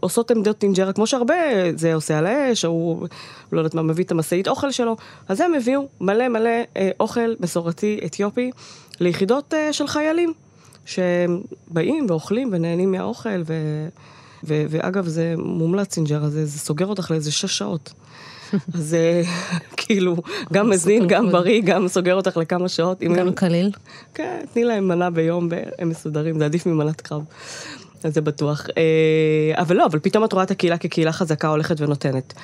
[0.00, 1.34] ועושות אה, עמדות אינג'רה, כמו שהרבה
[1.76, 3.06] זה עושה על האש, או
[3.52, 4.96] לא יודעת מה, מביא את המשאית אוכל שלו,
[5.28, 8.50] אז הם הביאו מלא מלא אה, אוכל מסורתי אתיופי
[9.00, 10.32] ליחידות אה, של חיילים,
[10.86, 13.54] שבאים ואוכלים ונהנים מהאוכל, ו...
[14.44, 14.64] ו...
[14.70, 17.92] ואגב, זה מומלץ אינג'רה, זה, זה סוגר אותך לאיזה שש שעות.
[18.74, 18.96] אז
[19.76, 20.16] כאילו,
[20.52, 23.00] גם מזין, גם בריא, גם סוגר אותך לכמה שעות.
[23.00, 23.70] גם קליל?
[24.14, 27.22] כן, תני להם מנה ביום והם מסודרים, זה עדיף ממנת קרב.
[28.04, 28.66] אז זה בטוח.
[28.78, 32.34] אה, אבל לא, אבל פתאום את רואה את הקהילה כקהילה חזקה הולכת ונותנת.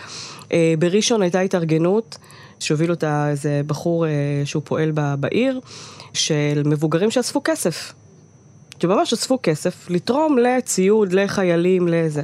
[0.53, 2.19] אה, בראשון הייתה התארגנות,
[2.61, 4.11] שהוביל אותה איזה בחור אה,
[4.45, 5.61] שהוא פועל בעיר,
[6.13, 7.93] של מבוגרים שאספו כסף.
[8.83, 12.23] שממש אספו כסף לתרום לציוד, לחיילים, לזה.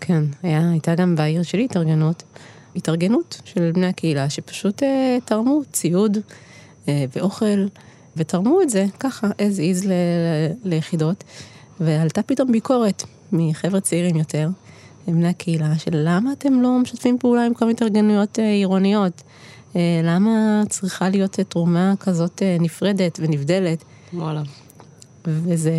[0.00, 2.22] כן, היה, הייתה גם בעיר שלי התארגנות.
[2.76, 6.18] התארגנות של בני הקהילה שפשוט אה, תרמו ציוד
[6.88, 7.66] אה, ואוכל,
[8.16, 9.92] ותרמו את זה ככה, as is ל,
[10.64, 11.24] ליחידות,
[11.80, 14.48] ועלתה פתאום ביקורת מחבר'ה צעירים יותר,
[15.06, 19.22] בני הקהילה, של למה אתם לא משתפים פעולה עם כל מיני התארגנויות אה, עירוניות?
[19.76, 23.84] אה, למה צריכה להיות תרומה כזאת אה, נפרדת ונבדלת?
[24.14, 24.42] וואלה.
[25.24, 25.72] וזה,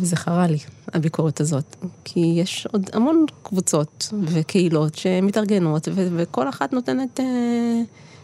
[0.00, 0.58] וזה חרה לי,
[0.92, 1.76] הביקורת הזאת.
[2.04, 7.80] כי יש עוד המון קבוצות וקהילות שמתארגנות, ו- וכל אחת נותנת אה,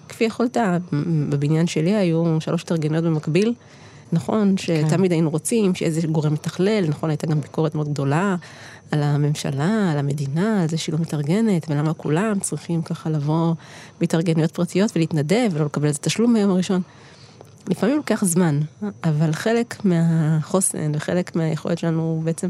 [0.09, 0.79] כפי יכולתה.
[1.29, 3.55] בבניין שלי היו שלוש התארגנויות במקביל.
[4.13, 5.13] נכון, שתמיד כן.
[5.13, 8.37] היינו רוצים שיהיה איזה גורם מתכלל, נכון, הייתה גם ביקורת מאוד גדולה
[8.91, 13.55] על הממשלה, על המדינה, על זה שהיא לא מתארגנת, ולמה כולם צריכים ככה לבוא
[14.01, 16.81] בהתארגנויות פרטיות ולהתנדב ולא לקבל איזה תשלום ביום הראשון.
[17.69, 18.61] לפעמים לוקח זמן,
[19.05, 22.49] אבל חלק מהחוסן וחלק מהיכולת שלנו בעצם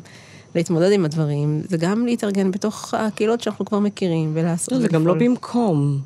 [0.55, 4.73] להתמודד עם הדברים, זה גם להתארגן בתוך הקהילות שאנחנו כבר מכירים ולעשות.
[4.73, 6.01] לא, זה גם לא במקום.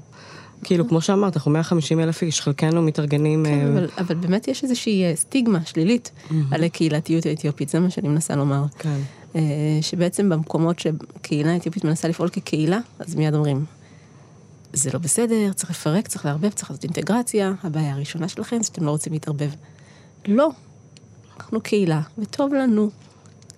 [0.64, 3.46] כאילו, כמו שאמרת, אנחנו 150 אלף איש, חלקנו מתארגנים...
[3.46, 6.10] כן, אה, אבל, אבל באמת יש איזושהי אה, סטיגמה שלילית
[6.50, 8.64] על הקהילתיות האתיופית, זה מה שאני מנסה לומר.
[8.78, 8.98] כן.
[9.36, 9.40] אה,
[9.80, 13.64] שבעצם במקומות שקהילה אתיופית מנסה לפעול כקהילה, אז מיד אומרים,
[14.72, 18.84] זה לא בסדר, צריך לפרק, צריך לערבב, צריך לעשות אינטגרציה, הבעיה הראשונה שלכם זה שאתם
[18.84, 19.50] לא רוצים להתערבב.
[20.28, 20.50] לא,
[21.38, 22.90] אנחנו קהילה, וטוב לנו,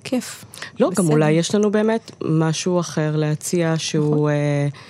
[0.04, 0.44] כיף.
[0.80, 1.02] לא, בסדר.
[1.02, 4.30] גם אולי יש לנו באמת משהו אחר להציע שהוא,
[4.68, 4.80] נכון.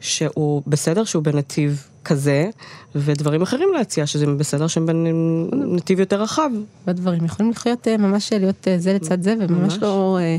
[0.00, 2.50] שהוא בסדר, שהוא בנתיב כזה,
[2.94, 6.50] ודברים אחרים להציע, שזה בסדר שהם בנתיב יותר רחב.
[6.86, 9.82] והדברים יכולים לחיות אה, ממש להיות אה, זה לצד זה, וממש ממש.
[9.82, 10.18] לא...
[10.20, 10.36] אה,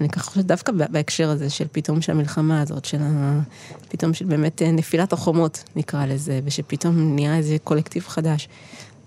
[0.00, 3.40] אני ככה חושבת דווקא בהקשר הזה של פתאום של המלחמה הזאת, של ה...
[3.88, 8.48] פתאום של באמת נפילת החומות, נקרא לזה, ושפתאום נהיה איזה קולקטיב חדש.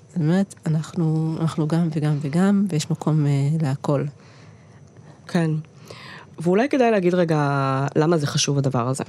[0.10, 4.04] זאת אומרת, אנחנו, אנחנו גם וגם וגם, ויש מקום uh, להכל.
[5.28, 5.52] כן.
[6.40, 7.38] ואולי כדאי להגיד רגע
[7.96, 9.04] למה זה חשוב הדבר הזה.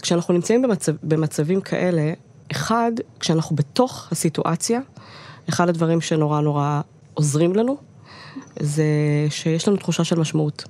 [0.00, 2.12] כשאנחנו נמצאים במצב, במצבים כאלה,
[2.52, 4.80] אחד, כשאנחנו בתוך הסיטואציה,
[5.48, 6.80] אחד הדברים שנורא נורא
[7.14, 7.76] עוזרים לנו,
[8.60, 8.84] זה
[9.30, 10.64] שיש לנו תחושה של משמעות.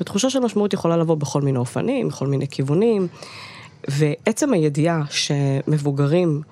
[0.00, 3.08] ותחושה של משמעות יכולה לבוא בכל מיני אופנים, בכל מיני כיוונים,
[3.88, 6.42] ועצם הידיעה שמבוגרים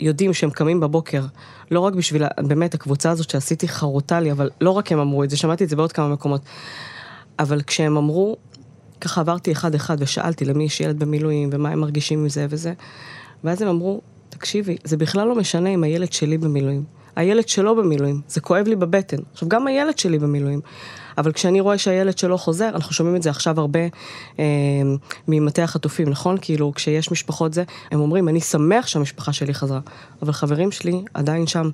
[0.00, 1.24] יודעים שהם קמים בבוקר,
[1.70, 5.30] לא רק בשביל, באמת, הקבוצה הזאת שעשיתי חרוטה לי, אבל לא רק הם אמרו את
[5.30, 6.40] זה, שמעתי את זה בעוד כמה מקומות,
[7.38, 8.36] אבל כשהם אמרו,
[9.00, 12.72] ככה עברתי אחד-אחד ושאלתי למי יש ילד במילואים, ומה הם מרגישים עם זה וזה,
[13.44, 16.84] ואז הם אמרו, תקשיבי, זה בכלל לא משנה אם הילד שלי במילואים.
[17.16, 19.16] הילד שלו במילואים, זה כואב לי בבטן.
[19.32, 20.60] עכשיו, גם הילד שלי במילואים.
[21.18, 23.80] אבל כשאני רואה שהילד שלו חוזר, אנחנו שומעים את זה עכשיו הרבה
[24.38, 24.44] אה,
[25.28, 26.36] ממטה החטופים, נכון?
[26.40, 29.80] כאילו, כשיש משפחות זה, הם אומרים, אני שמח שהמשפחה שלי חזרה,
[30.22, 31.70] אבל חברים שלי עדיין שם.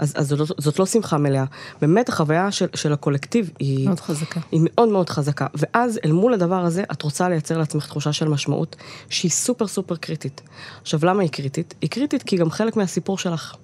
[0.00, 1.44] אז, אז זאת, זאת לא שמחה מלאה.
[1.80, 3.86] באמת החוויה של, של הקולקטיב היא...
[3.86, 4.40] מאוד חזקה.
[4.52, 5.46] היא מאוד מאוד חזקה.
[5.54, 8.76] ואז אל מול הדבר הזה, את רוצה לייצר לעצמך תחושה של משמעות
[9.08, 10.40] שהיא סופר סופר קריטית.
[10.82, 11.74] עכשיו, למה היא קריטית?
[11.80, 13.54] היא קריטית כי היא גם חלק מהסיפור שלך.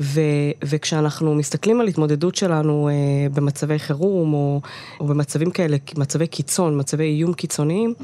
[0.00, 0.20] ו,
[0.64, 2.94] וכשאנחנו מסתכלים על התמודדות שלנו אה,
[3.34, 4.60] במצבי חירום, או,
[5.00, 7.94] או במצבים כאלה, מצבי קיצון, מצבי איום קיצוניים,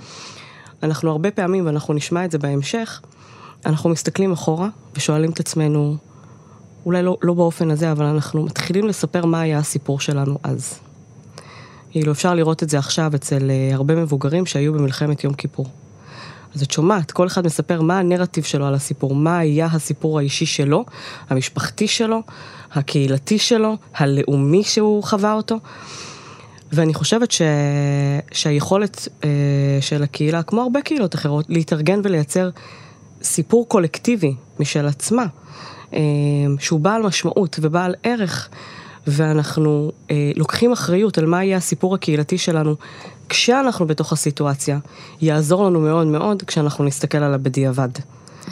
[0.83, 3.01] אנחנו הרבה פעמים, ואנחנו נשמע את זה בהמשך,
[3.67, 5.97] אנחנו מסתכלים אחורה ושואלים את עצמנו,
[6.87, 10.79] אולי לא, לא באופן הזה, אבל אנחנו מתחילים לספר מה היה הסיפור שלנו אז.
[11.91, 15.67] כאילו, אפשר לראות את זה עכשיו אצל אה, הרבה מבוגרים שהיו במלחמת יום כיפור.
[16.55, 20.47] אז את שומעת, כל אחד מספר מה הנרטיב שלו על הסיפור, מה היה הסיפור האישי
[20.47, 20.85] שלו,
[21.31, 22.23] המשפחתי שלו,
[22.73, 25.59] הקהילתי שלו, הלאומי שהוא חווה אותו.
[26.73, 27.43] ואני חושבת ש...
[28.33, 29.29] שהיכולת אה,
[29.81, 32.51] של הקהילה, כמו הרבה קהילות אחרות, להתארגן ולייצר
[33.23, 35.27] סיפור קולקטיבי משל עצמה,
[36.59, 38.49] שהוא בעל משמעות ובעל ערך,
[39.09, 42.75] ואנחנו אה, לוקחים אחריות על מה יהיה הסיפור הקהילתי שלנו
[43.29, 44.79] כשאנחנו בתוך הסיטואציה,
[45.21, 47.89] יעזור לנו מאוד מאוד כשאנחנו נסתכל עליו בדיעבד.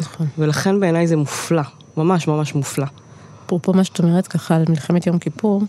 [0.01, 0.27] נכון.
[0.39, 1.63] ולכן בעיניי זה מופלא,
[1.97, 2.87] ממש ממש מופלא.
[3.47, 5.63] אפרופו מה שאת אומרת ככה על מלחמת יום כיפור,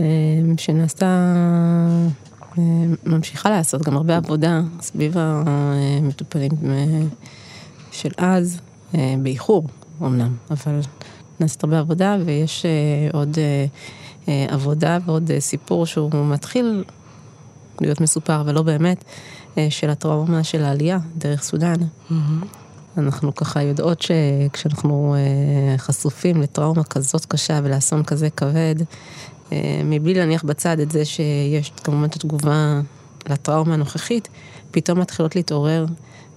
[0.00, 0.06] אה,
[0.58, 1.06] שנעשתה,
[2.58, 2.62] אה,
[3.04, 7.02] ממשיכה לעשות גם הרבה עבודה סביב המטופלים אה,
[7.92, 8.60] של אז,
[9.22, 9.68] באיחור
[10.02, 10.80] אמנם, אבל
[11.40, 12.66] נעשית הרבה עבודה ויש
[13.12, 13.38] עוד
[14.26, 16.84] עבודה ועוד סיפור שהוא מתחיל
[17.80, 19.04] להיות מסופר ולא באמת,
[19.70, 21.74] של הטראומה של העלייה דרך סודאן.
[21.74, 22.14] Mm-hmm.
[22.98, 25.14] אנחנו ככה יודעות שכשאנחנו
[25.76, 28.74] חשופים לטראומה כזאת קשה ולאסון כזה כבד,
[29.84, 32.80] מבלי להניח בצד את זה שיש כמובן את התגובה
[33.28, 34.28] לטראומה הנוכחית,
[34.70, 35.86] פתאום מתחילות להתעורר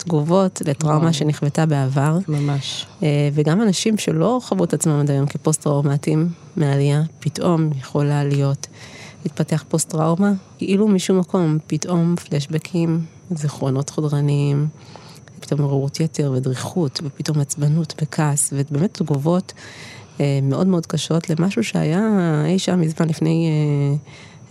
[0.04, 2.18] תגובות לטראומה שנכוותה בעבר.
[2.28, 2.86] ממש.
[3.34, 8.68] וגם אנשים שלא חוו את עצמם עד היום כפוסט-טראומטיים מעלייה, פתאום יכולה להיות,
[9.26, 14.68] להתפתח פוסט-טראומה, כאילו משום מקום, פתאום פלשבקים, זיכרונות חודרניים.
[15.42, 19.54] פתאום עוררות יתר ודריכות, ופתאום עצבנות וכעס, ובאמת תגובות
[20.20, 22.02] אה, מאוד מאוד קשות למשהו שהיה
[22.46, 23.50] אי שם מזמן לפני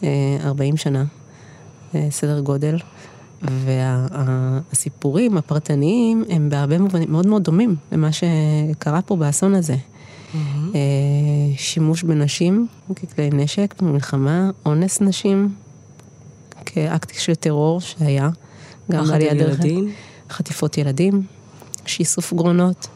[0.03, 1.05] אה, אה, 40 שנה,
[1.95, 2.77] אה, סדר גודל.
[3.43, 9.75] והסיפורים וה, הפרטניים הם בהרבה מובנים מאוד מאוד דומים למה שקרה פה באסון הזה.
[9.75, 10.37] Mm-hmm.
[10.75, 10.81] אה,
[11.57, 15.55] שימוש בנשים ככלי נשק במלחמה, אונס נשים
[16.67, 18.31] כאקט של טרור שהיה,
[18.91, 19.93] גם על יד ילדים.
[20.31, 21.23] חטיפות ילדים,
[21.87, 22.89] שיסוף גרונות,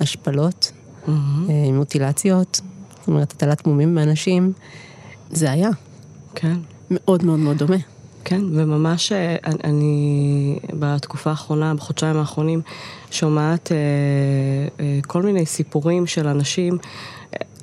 [0.00, 0.72] השפלות,
[1.06, 1.10] mm-hmm.
[1.72, 2.60] מוטילציות,
[2.98, 4.52] זאת אומרת, הטלת מומים באנשים,
[5.30, 5.70] זה היה.
[6.34, 6.56] כן.
[6.90, 7.76] מאוד מאוד מאוד דומה.
[8.24, 12.60] כן, וממש אה, אני בתקופה האחרונה, בחודשיים האחרונים,
[13.10, 13.76] שומעת אה,
[14.80, 16.78] אה, כל מיני סיפורים של אנשים,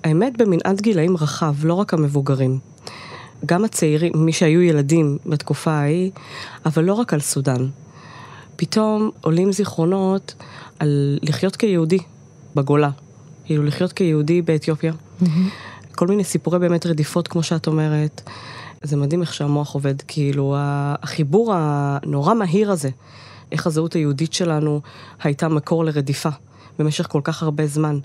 [0.04, 2.60] האמת במנעד גילאים רחב, לא רק המבוגרים.
[3.46, 6.12] גם הצעירים, מי שהיו ילדים בתקופה ההיא,
[6.66, 7.68] אבל לא רק על סודאן.
[8.56, 10.36] פתאום עולים זיכרונות
[10.80, 12.00] על לחיות כיהודי
[12.56, 12.90] בגולה,
[13.46, 14.94] כאילו לחיות כיהודי באתיופיה.
[14.94, 15.26] Mm-hmm.
[15.96, 18.22] כל מיני סיפורי באמת רדיפות, כמו שאת אומרת.
[18.84, 22.90] זה מדהים איך שהמוח עובד, כאילו החיבור הנורא מהיר הזה,
[23.52, 24.82] איך הזהות היהודית שלנו
[25.24, 26.30] הייתה מקור לרדיפה
[26.80, 28.00] במשך כל כך הרבה זמן.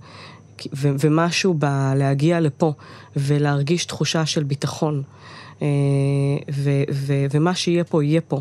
[0.75, 2.73] ו- ומשהו בלהגיע לפה
[3.17, 5.03] ולהרגיש תחושה של ביטחון.
[6.53, 8.41] ו- ו- ומה שיהיה פה, יהיה פה.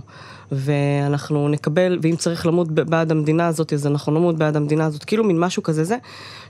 [0.52, 5.04] ואנחנו נקבל, ואם צריך למות בעד המדינה הזאת, אז אנחנו נמות בעד המדינה הזאת.
[5.04, 5.98] כאילו מין משהו כזה זה,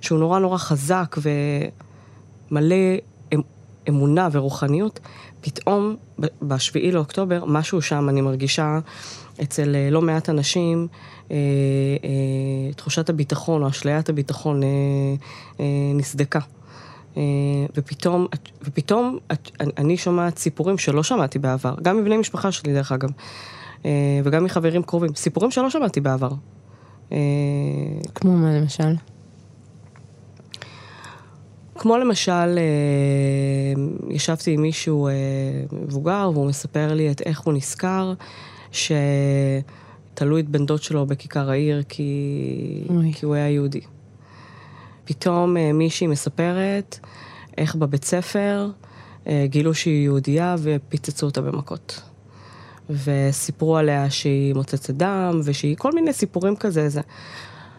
[0.02, 1.15] שהוא נורא נורא חזק
[2.52, 2.76] ומלא
[3.34, 3.41] אמ,
[3.89, 5.00] אמונה ורוחניות.
[5.42, 5.96] פתאום,
[6.42, 8.80] בשביעי לאוקטובר, משהו שם, אני מרגישה
[9.42, 10.88] אצל אה, לא מעט אנשים,
[11.32, 11.38] אה,
[12.04, 14.68] אה, תחושת הביטחון או אשליית הביטחון אה,
[15.60, 16.40] אה, נסדקה.
[17.18, 17.22] אה,
[17.78, 18.28] ופתאום,
[18.64, 19.18] ופתאום
[19.78, 23.10] אני שומעת סיפורים שלא שמעתי בעבר, גם מבני משפחה שלי דרך אגב,
[23.86, 23.92] אה,
[24.24, 26.32] וגם מחברים קרובים, סיפורים שלא שמעתי בעבר.
[28.16, 28.96] כמו מה למשל?
[31.82, 33.74] כמו למשל, אה,
[34.10, 35.13] ישבתי עם מישהו אה,
[35.72, 38.13] מבוגר והוא מספר לי את איך הוא נזכר,
[38.72, 43.82] שתלו את בן דוד שלו בכיכר העיר כי, כי הוא היה יהודי.
[45.06, 47.00] פתאום אה, מישהי מספרת
[47.58, 48.70] איך בבית ספר
[49.44, 52.02] גילו שהיא יהודייה ופיצצו אותה במכות.
[52.89, 56.89] וסיפרו עליה שהיא מוצצת דם, ושהיא כל מיני סיפורים כזה.
[56.89, 57.02] זה.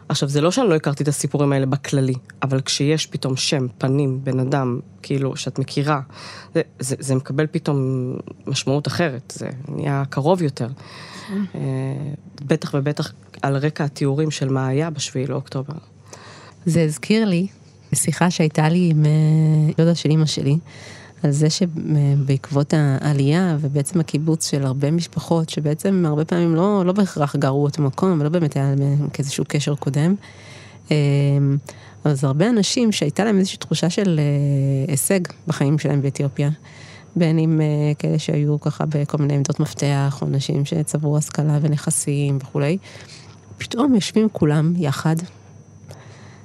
[0.09, 4.21] עכשיו, זה לא שאני לא הכרתי את הסיפורים האלה בכללי, אבל כשיש פתאום שם, פנים,
[4.25, 6.01] בן אדם, כאילו, שאת מכירה,
[6.55, 7.79] זה, זה, זה מקבל פתאום
[8.47, 10.69] משמעות אחרת, זה נהיה קרוב יותר.
[11.55, 11.61] אה,
[12.47, 13.13] בטח ובטח
[13.43, 15.75] על רקע התיאורים של מה היה בשביעי לאוקטובר.
[16.67, 17.47] זה הזכיר לי,
[17.93, 20.59] בשיחה שהייתה לי עם אה, דודה של אימא שלי,
[21.23, 27.37] על זה שבעקבות העלייה ובעצם הקיבוץ של הרבה משפחות, שבעצם הרבה פעמים לא, לא בהכרח
[27.37, 30.15] גרו אותו מקום, ולא באמת היה להם איזשהו קשר קודם.
[30.91, 31.57] אמ,
[32.05, 36.51] אז הרבה אנשים שהייתה להם איזושהי תחושה של אה, הישג בחיים שלהם באתיופיה,
[37.17, 37.67] בין אם אה,
[37.99, 42.79] כאלה שהיו ככה בכל מיני עמדות מפתח, או אנשים שצברו השכלה ונכסים וכולי,
[43.59, 45.17] פתאום יושבים כולם יחד,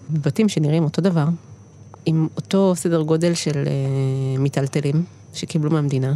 [0.10, 1.26] בבתים שנראים אותו דבר,
[2.08, 6.14] עם אותו סדר גודל של uh, מיטלטלים שקיבלו מהמדינה,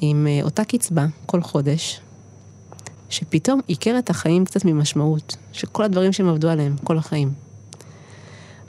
[0.00, 2.00] עם uh, אותה קצבה כל חודש,
[3.08, 7.32] שפתאום עיקר את החיים קצת ממשמעות, שכל הדברים שהם עבדו עליהם כל החיים.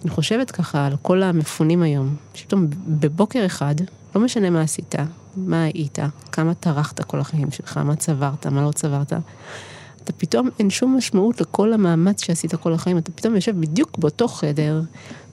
[0.02, 3.76] אני חושבת ככה על כל המפונים היום, שפתאום בבוקר אחד,
[4.16, 4.96] לא משנה מה עשית,
[5.38, 6.00] מה היית,
[6.32, 9.14] כמה טרחת כל החיים שלך, מה צברת, מה לא צברת,
[10.04, 14.28] אתה פתאום, אין שום משמעות לכל המאמץ שעשית כל החיים, אתה פתאום יושב בדיוק באותו
[14.28, 14.82] חדר,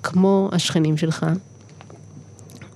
[0.02, 1.26] כמו השכנים שלך,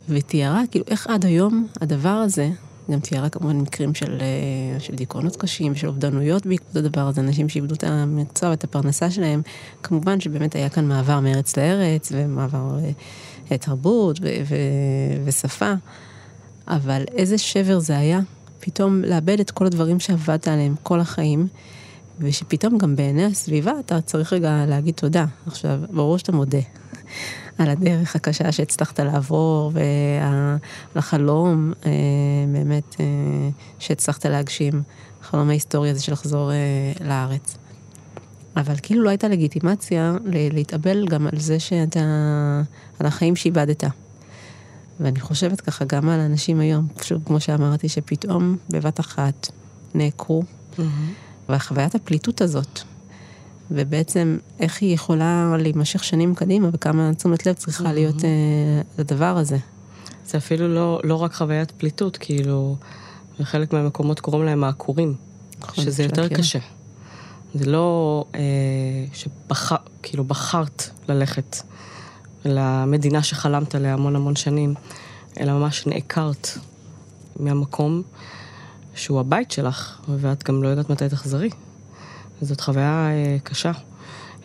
[0.09, 2.51] ותיארה, כאילו, איך עד היום הדבר הזה,
[2.91, 7.49] גם תיארה כמובן מקרים של, אה, של דיכאונות קשים, של אובדנויות בעקבות הדבר הזה, אנשים
[7.49, 9.43] שאיבדו את המקצוע ואת הפרנסה שלהם.
[9.83, 12.79] כמובן שבאמת היה כאן מעבר מארץ לארץ, ומעבר
[13.51, 15.73] אה, תרבות ו- ו- ושפה,
[16.69, 18.21] אבל איזה שבר זה היה,
[18.61, 21.49] פתאום לאבד את כל הדברים שעבדת עליהם כל החיים.
[22.19, 25.25] ושפתאום גם בעיני הסביבה אתה צריך רגע להגיד תודה.
[25.47, 26.59] עכשיו, ברור שאתה מודה
[27.59, 30.57] על הדרך הקשה שהצלחת לעבור ועל
[30.97, 31.91] החלום אה,
[32.53, 33.05] באמת אה,
[33.79, 34.83] שהצלחת להגשים,
[35.23, 36.57] חלום ההיסטורי הזה של לחזור אה,
[37.01, 37.57] לארץ.
[38.57, 42.01] אבל כאילו לא הייתה לגיטימציה להתאבל גם על זה שאתה,
[42.99, 43.85] על החיים שאיבדת.
[45.01, 49.49] ואני חושבת ככה גם על אנשים היום, שוב, כמו שאמרתי, שפתאום בבת אחת
[49.95, 50.43] נעקרו.
[50.43, 50.83] Mm-hmm.
[51.49, 52.83] וחוויית הפליטות הזאת,
[53.75, 57.93] ובעצם איך היא יכולה להימשך שנים קדימה, וכמה תשומת לב צריכה mm-hmm.
[57.93, 58.25] להיות uh,
[58.99, 59.57] לדבר הזה.
[60.27, 62.77] זה אפילו לא, לא רק חוויית פליטות, כאילו,
[63.41, 65.15] בחלק מהמקומות קוראים להם העקורים,
[65.61, 66.39] נכון, שזה יותר להכיר.
[66.39, 66.59] קשה.
[67.55, 68.41] זה לא אה,
[69.13, 71.57] שבחר, כאילו בחרת ללכת
[72.45, 74.75] למדינה שחלמת עליה המון המון שנים,
[75.41, 76.49] אלא ממש נעקרת
[77.37, 78.03] מהמקום.
[78.95, 81.51] שהוא הבית שלך, ואת גם לא יודעת מתי תחזרי.
[82.43, 83.73] זאת חוויה אה, קשה.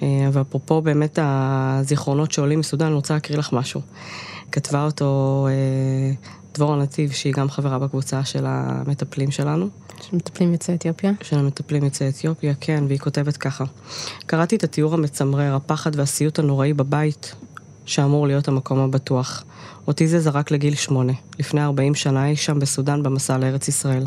[0.01, 3.81] אה, ואפרופו באמת הזיכרונות שעולים מסודן, אני רוצה להקריא לך משהו.
[4.51, 6.13] כתבה אותו אה,
[6.53, 9.69] דבורה נתיב, שהיא גם חברה בקבוצה של המטפלים שלנו.
[10.01, 11.11] של מטפלים יוצאי אתיופיה?
[11.21, 13.63] של המטפלים יוצאי אתיופיה, כן, והיא כותבת ככה:
[14.25, 17.35] קראתי את התיאור המצמרר, הפחד והסיוט הנוראי בבית,
[17.85, 19.43] שאמור להיות המקום הבטוח.
[19.87, 24.03] אותי זה זרק לגיל שמונה, לפני 40 שנה אי שם בסודאן במסע לארץ ישראל.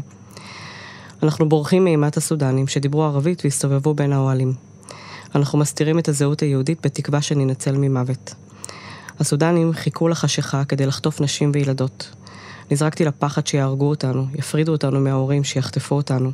[1.22, 4.52] אנחנו בורחים מאימת הסודנים שדיברו ערבית והסתובבו בין האוהלים.
[5.34, 8.34] אנחנו מסתירים את הזהות היהודית בתקווה שננצל ממוות.
[9.18, 12.14] הסודנים חיכו לחשיכה כדי לחטוף נשים וילדות.
[12.70, 16.30] נזרקתי לפחד שיהרגו אותנו, יפרידו אותנו מההורים, שיחטפו אותנו.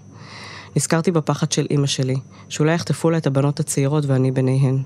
[0.76, 2.16] נזכרתי בפחד של אימא שלי,
[2.48, 4.82] שאולי יחטפו לה את הבנות הצעירות ואני ביניהן.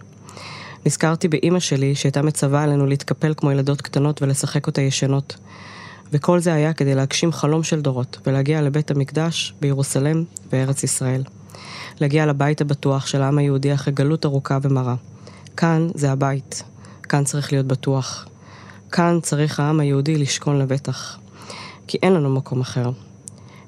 [0.87, 5.37] נזכרתי באימא שלי שהייתה מצווה עלינו להתקפל כמו ילדות קטנות ולשחק אותה ישנות.
[6.13, 11.23] וכל זה היה כדי להגשים חלום של דורות ולהגיע לבית המקדש בירוסלם בארץ ישראל.
[12.01, 14.95] להגיע לבית הבטוח של העם היהודי אחרי גלות ארוכה ומרה.
[15.57, 16.63] כאן זה הבית,
[17.03, 18.27] כאן צריך להיות בטוח.
[18.93, 21.19] כאן צריך העם היהודי לשכון לבטח.
[21.87, 22.91] כי אין לנו מקום אחר.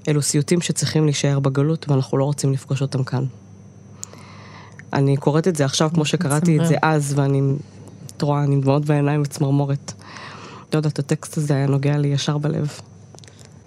[0.08, 3.24] אלו סיוטים שצריכים להישאר בגלות ואנחנו לא רוצים לפגוש אותם כאן.
[4.92, 7.42] אני קוראת את זה עכשיו כמו שקראתי את זה אז, ואני,
[8.16, 9.92] את רואה, אני עם דמעות בעיניים וצמרמורת.
[10.72, 12.68] לא יודעת, הטקסט הזה היה נוגע לי ישר בלב.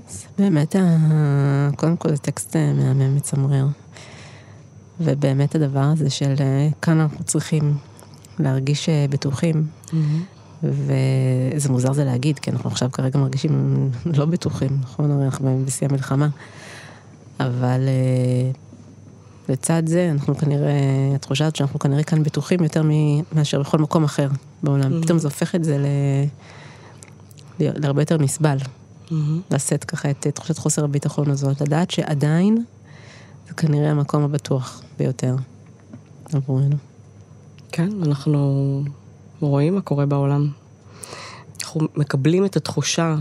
[0.10, 0.76] זה באמת,
[1.76, 3.66] קודם כל זה טקסט אה, מהמם מצמרר.
[5.00, 7.78] ובאמת הדבר הזה של אה, כאן אנחנו צריכים
[8.40, 9.68] להרגיש אה, בטוחים.
[9.88, 9.96] Mm-hmm.
[10.64, 15.12] וזה מוזר זה להגיד, כי אנחנו עכשיו כרגע מרגישים לא בטוחים, נכון?
[15.12, 16.28] הרי אנחנו בשיא המלחמה.
[17.40, 17.80] אבל
[19.50, 20.72] לצד זה, אנחנו כנראה,
[21.16, 22.84] התחושה הזאת שאנחנו כנראה כאן בטוחים יותר
[23.36, 24.28] מאשר בכל מקום אחר
[24.64, 24.92] בעולם.
[24.92, 25.04] Mm-hmm.
[25.04, 25.86] פתאום זה הופך את זה ל...
[27.60, 28.58] להרבה יותר נסבל.
[28.58, 29.14] Mm-hmm.
[29.52, 32.64] לשאת ככה את תחושת חוסר הביטחון הזאת, לדעת שעדיין
[33.48, 35.36] זה כנראה המקום הבטוח ביותר
[36.34, 36.76] עבורנו.
[37.72, 38.84] כן, אנחנו
[39.40, 40.50] רואים מה קורה בעולם.
[41.62, 43.16] אנחנו מקבלים את התחושה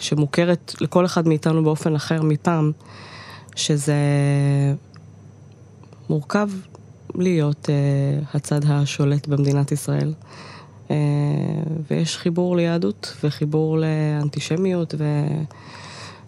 [0.00, 2.72] שמוכרת לכל אחד מאיתנו באופן אחר מפעם,
[3.56, 3.94] שזה
[6.10, 6.48] מורכב
[7.14, 10.12] להיות uh, הצד השולט במדינת ישראל.
[10.88, 10.90] Uh,
[11.90, 14.94] ויש חיבור ליהדות וחיבור לאנטישמיות,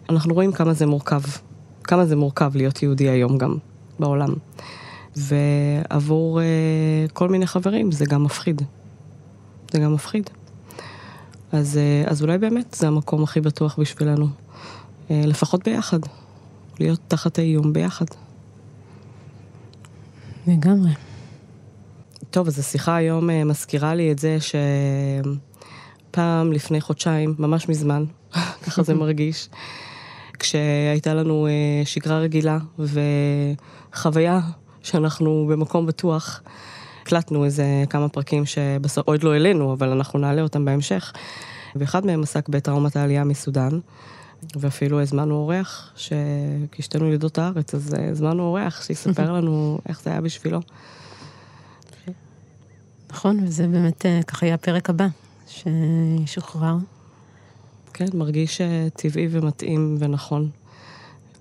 [0.08, 1.20] ואנחנו רואים כמה זה מורכב,
[1.84, 3.56] כמה זה מורכב להיות יהודי היום גם
[3.98, 4.34] בעולם.
[5.16, 8.62] ועבור uh, כל מיני חברים זה גם מפחיד.
[9.72, 10.30] זה גם מפחיד.
[11.52, 14.26] אז, uh, אז אולי באמת זה המקום הכי בטוח בשבילנו.
[15.10, 15.98] לפחות ביחד.
[16.80, 18.06] להיות תחת האיום ביחד.
[20.46, 21.09] לגמרי.
[22.30, 24.36] טוב, אז השיחה היום uh, מזכירה לי את זה
[26.10, 28.04] שפעם לפני חודשיים, ממש מזמן,
[28.66, 29.48] ככה זה מרגיש,
[30.38, 34.40] כשהייתה לנו uh, שגרה רגילה וחוויה
[34.82, 36.42] שאנחנו במקום בטוח,
[37.02, 41.12] הקלטנו איזה כמה פרקים שבסוף עוד לא העלינו, אבל אנחנו נעלה אותם בהמשך.
[41.76, 43.78] ואחד מהם עסק בטראומת העלייה מסודאן,
[44.56, 45.92] ואפילו הזמנו אורח,
[46.72, 50.60] כי שתינו ילידות הארץ, אז הזמנו אורח שיספר לנו איך זה היה בשבילו.
[53.12, 55.06] נכון, וזה באמת אה, ככה יהיה הפרק הבא,
[55.48, 56.76] שישוחרר.
[57.92, 60.50] כן, מרגיש אה, טבעי ומתאים ונכון.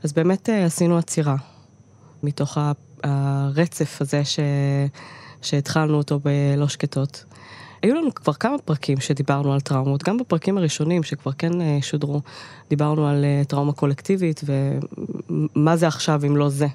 [0.03, 1.36] אז באמת אה, עשינו עצירה
[2.24, 2.57] מתוך
[3.03, 4.39] הרצף הזה ש...
[5.41, 7.26] שהתחלנו אותו בלא שקטות.
[7.82, 12.22] היו לנו כבר כמה פרקים שדיברנו על טראומות, גם בפרקים הראשונים שכבר כן שודרו,
[12.70, 16.67] דיברנו על טראומה קולקטיבית ומה זה עכשיו אם לא זה,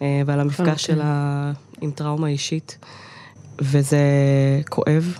[0.00, 0.70] ועל המפגש okay.
[0.70, 0.96] אוקיי.
[0.96, 2.78] שלה עם טראומה אישית,
[3.60, 4.00] וזה
[4.68, 5.18] כואב,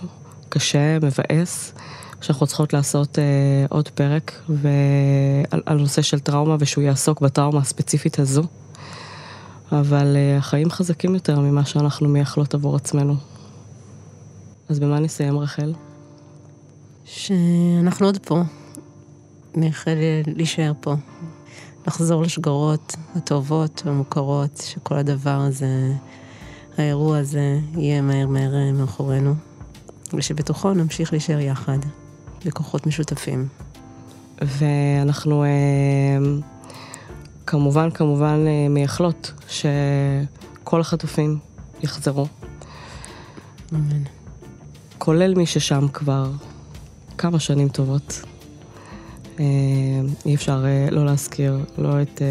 [0.49, 1.73] קשה, מבאס.
[2.21, 3.23] שאנחנו צריכות לעשות אה,
[3.69, 8.43] עוד פרק ועל, על נושא של טראומה ושהוא יעסוק בטראומה הספציפית הזו.
[9.71, 13.15] אבל uh, החיים חזקים יותר ממה שאנחנו מייחלות עבור עצמנו.
[14.69, 15.73] אז במה נסיים, רחל?
[17.05, 18.41] שאנחנו עוד פה.
[19.55, 20.95] נייחל להישאר פה.
[21.87, 25.91] לחזור לשגרות הטובות והמוכרות, שכל הדבר הזה,
[26.77, 29.35] האירוע הזה, יהיה מהר מהר אה, מאחורינו.
[30.13, 31.77] ושבתוכו נמשיך להישאר יחד,
[32.45, 33.47] בכוחות משותפים.
[34.41, 35.43] ואנחנו...
[35.43, 35.47] אה...
[37.47, 41.39] כמובן, כמובן אה, מייחלות שכל החטופים
[41.83, 42.25] יחזרו.
[43.73, 44.03] אמן.
[44.97, 46.31] כולל מי ששם כבר
[47.17, 48.21] כמה שנים טובות.
[50.25, 52.21] אי אפשר לא להזכיר לא את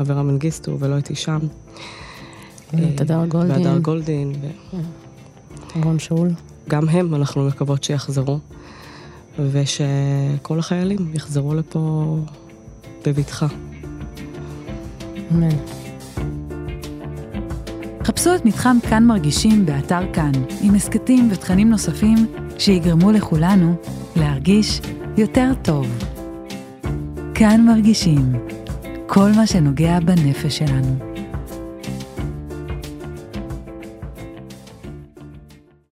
[0.00, 1.38] אברה מנגיסטו ולא את הישאם.
[2.68, 3.50] את הדר גולדין.
[3.50, 4.32] והדר גולדין.
[5.84, 6.30] רון שאול.
[6.68, 8.38] גם הם, אנחנו מקוות שיחזרו,
[9.38, 12.16] ושכל החיילים יחזרו לפה
[13.06, 13.46] בבטחה.
[15.32, 15.48] אמן.
[18.04, 22.26] חפשו את מתחם כאן מרגישים באתר כאן, עם הסכתים ותכנים נוספים
[22.58, 23.74] שיגרמו לכולנו
[24.16, 24.80] להרגיש
[25.16, 25.86] יותר טוב.
[27.34, 28.32] כאן מרגישים
[29.06, 31.15] כל מה שנוגע בנפש שלנו.